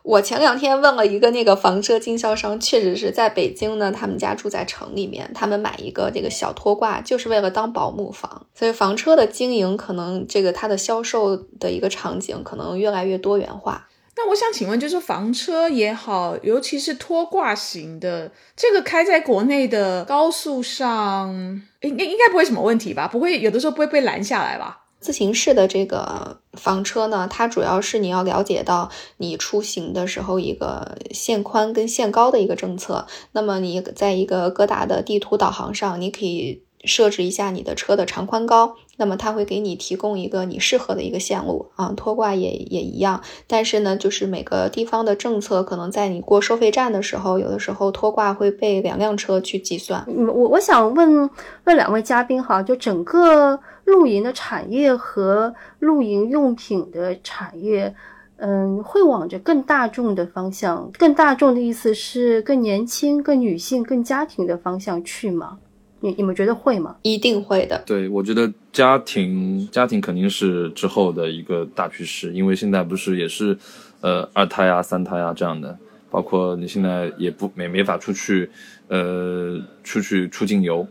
[0.04, 8.46] 我前两天问了一个那个房车经销商，确实是在北京呢，他们家住在城里面，他们买一个这个小拖挂，就是为了当保姆房。
[8.54, 13.88] 所以房车的经营，可能这个它的销售的一个场景，可能越来越多元化。
[14.18, 21.34] 那我想请问，就是房车也好，尤其是拖挂型的，这个开在国内的高速上，
[21.82, 23.08] 应应应该不会什么问题吧？
[23.08, 24.85] 不会，有的时候不会被拦下来吧？
[25.06, 33.06] 自行式的这个房车呢，它主要是你要了解到你出行的时候一个限宽跟限高的一个政策。
[33.34, 41.94] 那么你在一个各大的地图导航上，你可以设置一下你的车的长宽高，那么它会给你提供一个你适合的一个线路啊。
[41.96, 50.04] 拖挂也也一样，但是呢，就是每个地方的政策，可能在你过收费站的时候，有的时候拖挂会被两辆车去计算。
[50.08, 51.30] 嗯，我我想问
[51.66, 57.96] 问两位嘉宾哈，就整个露营的产业和露营用品的产业。
[58.38, 65.58] 嗯，会往着更大众的方向，更大众的意思是更年轻、更女性、更家庭的方向去吗？
[66.02, 66.98] 你你们觉得会吗？
[67.04, 67.82] 一定会的。
[67.86, 73.58] 对，我觉得家庭家庭肯定是之后的一个大趋势，因为现在不是也是，
[74.02, 75.80] 呃，二胎啊、三胎啊这样的，
[76.12, 78.50] 包括你现在也不没没法出去，
[78.90, 80.86] 呃，出去出境游，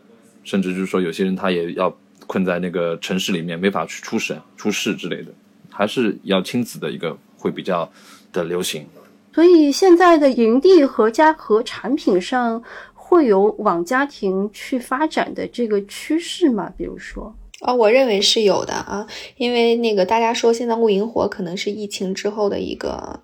[0.44, 1.94] 甚至就是说有些人他也要
[2.26, 5.32] 困在那个城市里面，没法去出省、出市之类的，
[5.70, 7.16] 还是要亲子的一个。
[7.36, 7.86] 会比较
[8.32, 8.86] 的流行，
[9.34, 12.64] 所以现在的营地和家和产品上
[12.94, 16.72] 会有往家庭去发展的这个趋势吗？
[16.74, 19.06] 比如说，啊，我认为是有的啊，
[19.36, 23.20] 因为那个大家说现在露营火可能是疫情之后的一个。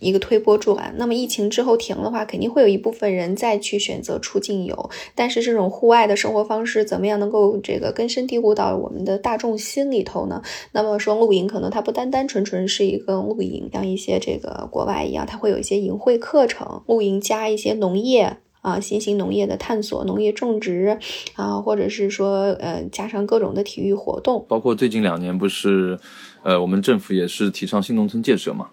[0.00, 0.94] 一个推波助澜。
[0.96, 4.90] 那么疫情之后停的话，肯定会有一部分人再去选择出境游。
[5.14, 10.42] 但是这种户外的生活方式，怎么样能够这个根深蒂固到我们的大众心里头呢？
[10.72, 20.98] 那么说露营，可能它不单单纯纯是一个露营，像一些这个国外一样，它会有一些营会课程，露营加一些农业啊，新型农业的探索，农业种植
[21.34, 24.44] 啊，或者是说呃，加上各种的体育活动。
[24.48, 25.98] 包括最近两年不是，
[26.42, 28.68] 呃，我们政府也是提倡新农村建设嘛。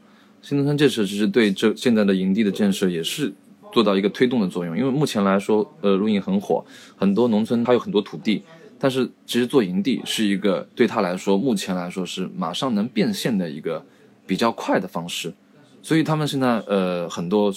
[0.47, 3.33] 新农村建设其实对这现在的营地的建设也是
[3.73, 8.41] 做到一个推动的作用，因为目前来说，呃，露营很火，很多农村它有很多土地，
[8.79, 13.85] 但是其实做营地是一个对他来说，目前来说是马上能变现的一个
[14.25, 15.33] 比较快的方式，
[15.83, 17.53] 所以他们现在呃很多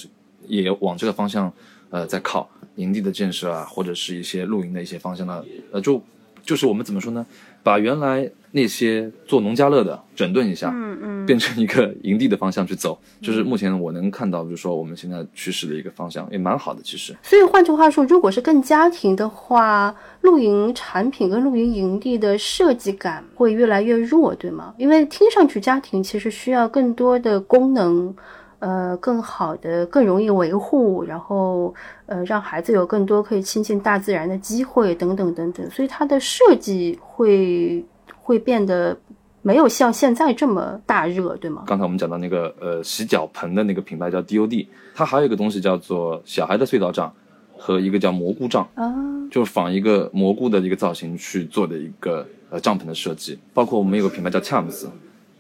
[0.49, 1.53] 也往这个方向
[1.91, 6.03] 呃在靠营地的建设啊，或者是一些露营的一些方向呢，呃就
[6.43, 7.25] 就是我们怎么说呢？
[7.63, 17.15] 把原来那些做农家乐的整顿一下，嗯嗯，变成一个营地的方向去走，就是目前我能看到，就是说我们现在趋势的一个方向也蛮好的，其实。
[17.23, 24.75] 所以换句话说，如果是更家庭的话，露营产品跟露营营地的设计感会越来越弱，对吗？
[24.79, 28.15] 因为听上去家庭其实需要更多的功能。
[28.61, 31.75] 呃，更好的、更容易维护，然后
[32.05, 37.83] 呃，让孩子有更多可以亲近大自然的机会，等等等等，所以它的设计会
[38.23, 38.97] 会变得
[39.43, 41.65] 没有像现在这么大热，对吗？
[41.67, 47.13] 刚才我们讲到那个呃洗脚盆的那个品牌叫 DOD，它还有一个东西叫做小孩的隧道帐
[47.57, 48.95] 和一个叫蘑菇帐啊，
[49.31, 53.39] 就是仿一个蘑菇的一个造型去做的一个呃帐篷的设计。
[53.53, 54.87] 包括我们有个品牌叫 Chams，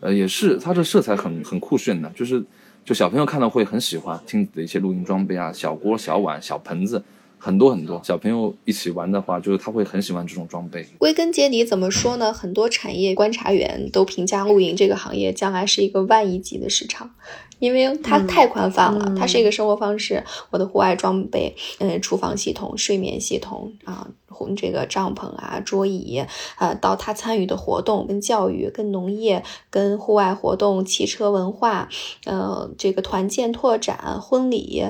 [0.01, 2.45] 呃，也是它这色彩很很酷炫的，就是。
[2.83, 7.01] 就小朋友看到会很喜欢亲子的一些露营装备啊，小锅、小碗、小盆子，
[7.41, 8.01] 很多很多。
[8.05, 10.86] 小朋友一起玩的话，就是他会很喜欢这种装备。
[10.99, 12.32] 归根结底怎么说呢？
[12.32, 17.11] 很多产业观察员都评价露营这个行业将来是一个万亿级的市场。
[17.59, 20.24] 因为它太宽泛了，它是一个生活方式。
[20.49, 24.09] 我的户外装备，嗯，厨房系统、睡眠系统啊，
[24.57, 26.24] 这个帐篷啊、桌椅
[26.57, 31.91] 啊，到他参与的活动，跟教育、跟农业、跟户外活动、汽车文化，
[32.24, 34.84] 呃，这个团建拓展、婚礼。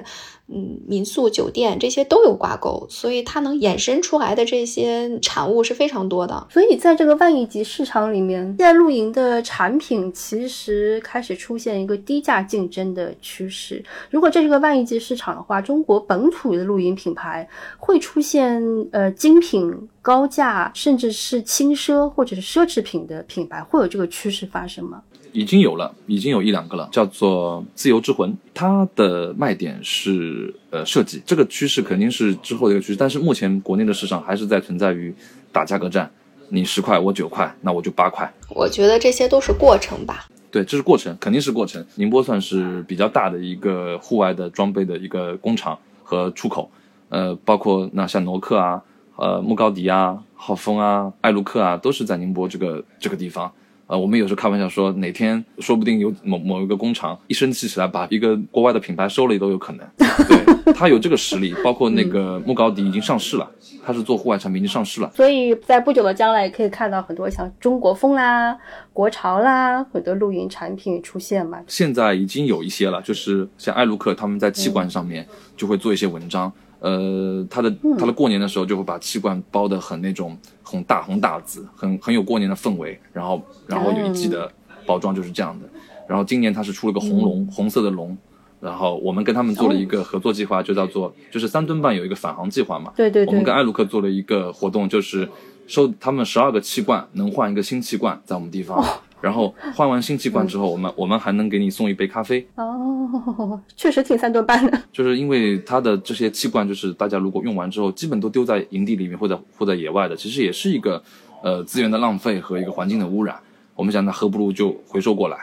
[0.52, 6.46] 嗯，民宿、酒店这些都有挂钩，所以它能衍生出来的这些产物是非常多的。
[6.50, 13.84] 所以在这个万亿级市场里面，现在露营的产品其实开始出现一个低价竞争的趋势。
[14.10, 17.48] 如果这是个万亿级市场的话，中国本土的露营品牌
[17.78, 25.00] 会出现呃精品、高价，甚至是轻奢或者是奢侈品的品牌，会有这个趋势发生吗？
[25.32, 35.14] 已经有了，已经有一两个了，叫做自由之魂，它的卖点是呃设计，这个趋势肯定是之后的一个趋势，但是目前国内的市场还是在存在于
[35.52, 36.10] 打价格战，
[36.48, 38.32] 你十块我九块，那我就八块。
[38.48, 40.26] 我觉得这些都是过程吧。
[40.50, 41.84] 对，这是过程，肯定是过程。
[41.94, 46.68] 宁波算是比较大的一个户外的装备的一个工厂和出口，
[47.08, 48.82] 呃，包括那像挪克啊、
[49.16, 53.52] 呃穆高迪啊、浩峰啊、艾卢克啊，都是在宁波这个这个地方。
[53.90, 59.84] 呃，我们有时候开玩笑说，哪天说不定有某某一个工厂一生气起来，把一个国外的品牌收了都有可能。
[60.28, 63.50] 对，他有这个实力，包括那个穆高迪已经上市了，
[63.84, 65.10] 他是做户外产品已经上市了。
[65.12, 68.56] 所以在不久的将来，也可以看到很多像中国风啦、
[68.92, 71.58] 国潮啦，很多露营产品出现嘛。
[71.66, 75.26] 现在已经有一些了，就是像艾卢克他们在气罐上面
[75.56, 76.52] 就会做一些文章。
[76.78, 80.34] 呃，他的他的过年的时候就会把气罐包的很那种
[80.70, 82.98] 很大红大紫，很很有过年的氛围。
[83.12, 84.50] 然后然后有一季的
[84.86, 85.66] 包装就是这样的。
[86.06, 88.16] 然后今年它是出了个红龙，红色的龙，
[88.60, 92.92] 然后我们跟他们做了一个合作计划，就叫做就是三吨半有一个返航计划嘛。
[92.96, 95.28] 对对对我们跟艾鲁克做了一个活动，就是
[95.66, 98.84] 收他们十二个气罐，能换一个新气罐在我们地方。
[99.20, 104.82] 然后换完新气罐之后，我们我们还能给你送一杯咖啡，哦，确实挺三顿半的。
[104.92, 111.02] 就是因为它的这些气罐，就是大家如果用完之后，基本都丢在营地里面或者或者野外的，其实也是一个
[111.42, 113.36] 呃资源的浪费和一个环境的污染。
[113.74, 115.38] 我们想，那何不如就回收过来，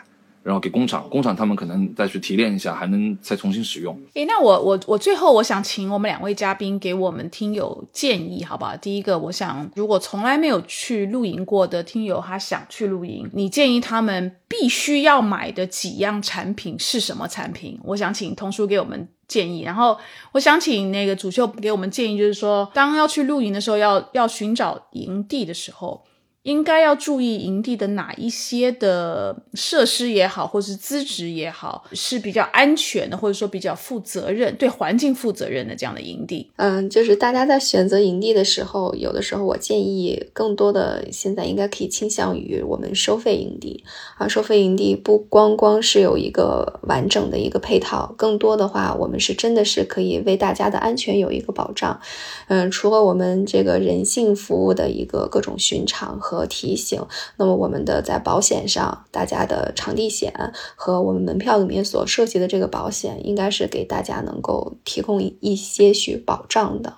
[0.47, 3.99] 然后给工厂，工厂他们可能再去提炼一下，还能再重新使用。
[4.13, 8.73] 诶，那我我我最后我想请我们两位嘉宾给我们听友建议，好不好？
[8.77, 17.77] 第一个，我想如果从来没有去露营过的听友，他想去露营，你建议他们必须要买的几样产品是什么产品？
[17.83, 19.97] 我想请童叔给我们建议，然后
[20.31, 26.05] 我想请那个主秀给我们建议，就是说，当要去露营的时候，要要寻找营地的时候。
[26.47, 36.49] 应该要注意营地的哪一些的设施也好，或是资质也好，是比较安全的，或者说比较负责任、对环境负责任的这样的营地。
[36.55, 43.83] 嗯，就是大家在选择营地的时候，有的时候我建议更多的现在应该可以倾向于我们收费营地
[44.17, 44.25] 啊。
[44.25, 51.99] 收费营地不光光是有一个完整的一个配套，更多的话，我们是真的是可以为大家的安全有一个保障。
[52.47, 57.01] 嗯，除了我们这个人性服务的一个各种巡场和和提醒，
[57.37, 60.31] 那么我们的在保险上，大家的场地险
[60.75, 66.93] 和我们门票里面所涉及的这个保险，应该是给大家能够提供一些许保障的。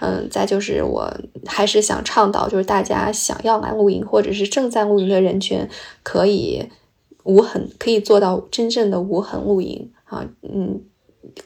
[0.00, 1.12] 嗯，再就是我
[1.46, 5.68] 还是想倡导，就是大家想要来露营或者是正在露营的人群，
[6.02, 6.66] 可以
[7.24, 10.80] 无痕，可以做到真正的无痕露营啊，嗯。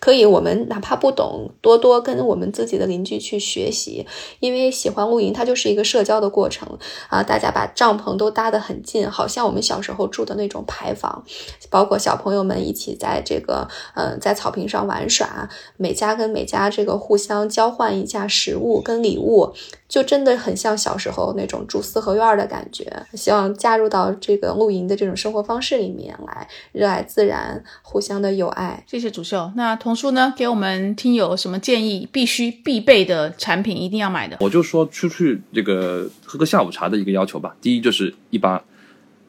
[0.01, 4.07] 可以，我们哪怕不懂，多多跟我们自己的邻居去学习，
[4.41, 6.79] 因为喜欢露营，它就是一个社交的过程
[7.09, 7.23] 啊。
[7.23, 11.25] 大家把帐篷都搭得很近，好像我们小时候住的那种排房，
[11.71, 19.53] 包括小朋友们一起在这个嗯在草坪上玩耍，每家跟每家这个互相交换一下食物跟礼物，
[19.93, 22.91] 就真的很像小时候那种住四合院的感觉。
[23.13, 28.83] 希望加入到这个露营的这种生活方式里面来，热爱自然，互相的友爱。
[28.87, 29.53] 谢谢主秀。
[29.55, 30.33] 那童叔呢？
[30.35, 32.09] 给我们听友什么建议？
[32.11, 34.39] 必须必备的产品，一定要买的。
[34.41, 37.55] 我就说出去这个喝个下午茶的一个要求吧。
[37.61, 38.65] 第一就是一把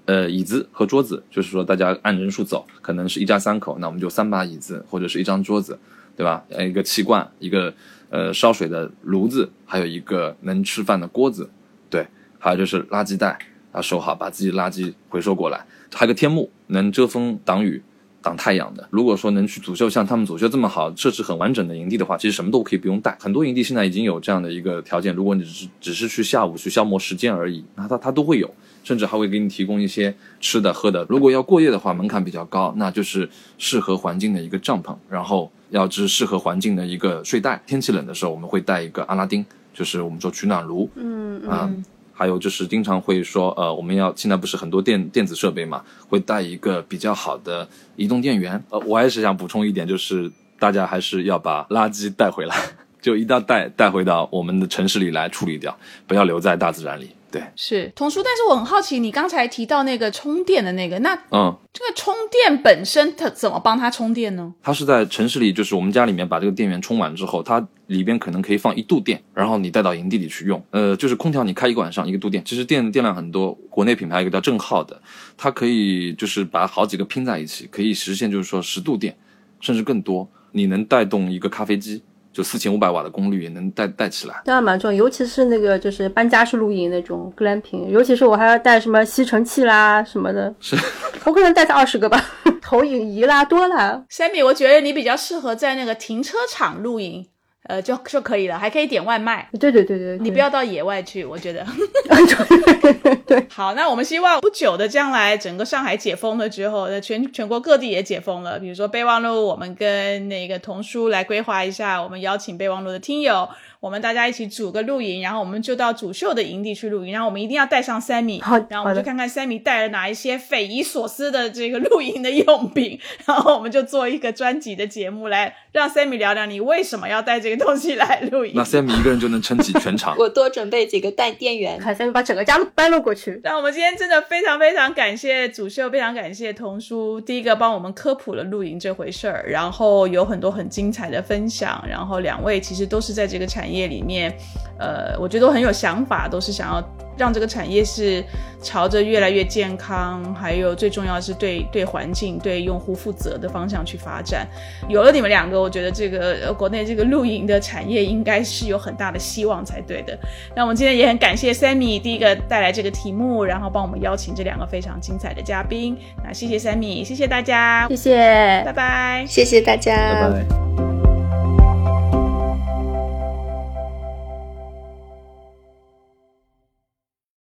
[0.05, 5.77] 呃椅子和桌子，就是说大家按人数走，可能是一家三口，那我们就三把椅子或者是一张桌子，
[6.15, 6.41] 对吧？
[6.47, 7.73] 呃，一个气罐，一个
[8.13, 11.49] 呃烧水的炉子，还有一个能吃饭的锅子，
[11.89, 12.05] 对，
[12.37, 13.39] 还有就是垃圾袋
[13.71, 17.81] 啊，收好，把自己垃圾回收过来，还有个天幕，能遮风挡雨。
[18.23, 18.87] 挡太阳的。
[18.89, 23.17] 如果说能去组秀像他们组秀这么好、设置很完整的营地的话，其实什么都可以不用带。
[23.19, 28.49] 很多营地现在已经有这样的一个条件，如果你只是只是去下午去消磨时间而已，那它它都会有，
[28.83, 31.05] 甚至还会给你提供一些吃的喝的。
[31.09, 37.61] 如果要过夜的话，门槛比较高，那就是适合环境的一个帐篷，然后要支适合环境的一个睡袋。
[37.65, 41.71] 天气冷的时候，我们会带一个阿拉丁，就是我们说取暖炉，嗯啊。
[42.15, 48.63] 还有就是经常会说，呃，我们要现在不是很多电电子设备嘛，会带一个比较好的移动电源。
[48.69, 52.55] 呃，我还是想补充一点，就是大家还是要把垃圾带回来，
[53.01, 55.75] 就一定要带带回到我们的城市里来处理掉，
[56.05, 57.09] 不要留在大自然里。
[57.33, 64.53] 对，是童叔，但是我很好奇，你刚才提到那个充电的那个，那嗯，这个充电本身它怎么帮它充电呢？
[64.61, 70.63] 它是在城市里，就是我们家里面把这个电源充完之后，它里边可能可以放一度电，然后你带到营地里去用。
[70.69, 73.57] 呃，就是空调你开一个晚上一个度电，其实电电量很多。
[73.71, 75.01] 国内品牌一个叫正浩的，
[75.35, 79.17] 它可以就是把好几个拼在一起，可以实现就是说十度电，
[79.59, 80.29] 甚至更多。
[80.51, 82.03] 你能带动一个咖啡机。
[82.33, 90.75] 就四千五百瓦的功率也能带带起来，当然蛮重要，尤其是那个就是搬家式露营那种 glamping，尤其是我还要带什么吸尘器啦什么的，是
[91.23, 92.19] 我可能带它二十个吧，
[92.61, 94.03] 投影仪啦多啦。
[94.09, 97.27] Sammy，我觉得你比较适合在那个停车场露营。
[97.63, 99.47] 呃，就就可以了，还可以点外卖。
[99.59, 101.65] 对对对对，你不要到野外去，我觉得。
[103.25, 108.59] 对，好，那我们希望不久的将来，整个上海解封了之后，那全全国各地也解封了。
[108.59, 113.47] 比如说备忘录，我们跟那个童书来规划一下，我们邀请备忘录的听友。
[113.83, 128.53] 我们大家一起组个露营，然后我们就到主秀的营地去露营，然后我们一定要带上 Sammy，然后我们就看看 Sammy 带了哪一些匪夷所思的这个露营的用品，然后我们就做一个专辑的节目来让 Sammy 聊聊你为什么要带这个东西来露营。
[128.55, 130.15] 那 Sammy 一个人就能撑起全场。
[130.17, 133.41] 我多准备几个带电源，看 Sammy 把整个家都搬了过去。
[133.43, 143.72] 那我们今天真的非常非常感谢主秀，非常感谢童叔，第一个帮我们科普了露营这回事儿，然后有很多很精彩的分享，然后两位其实都是在这个产业。
[143.73, 144.31] 业里面，
[144.77, 146.83] 呃，我觉得都很有想法，都是想要
[147.17, 148.23] 让这个产业是
[148.61, 154.47] 朝着越来越健康，还有最重要是对对环境、对用户负责的方向去发展。
[154.87, 160.17] 有了你们两个，我觉得这个呃国内这个露营的产业应该是有很大的希望才对的。
[160.55, 165.97] 那我们今天也很感谢 Sammy 第一个带来这个题目，然后帮我们邀请这两个非常精彩的嘉宾。
[166.23, 170.92] 那谢谢 Sammy，谢谢大家，谢谢，拜拜，谢谢大家，拜拜。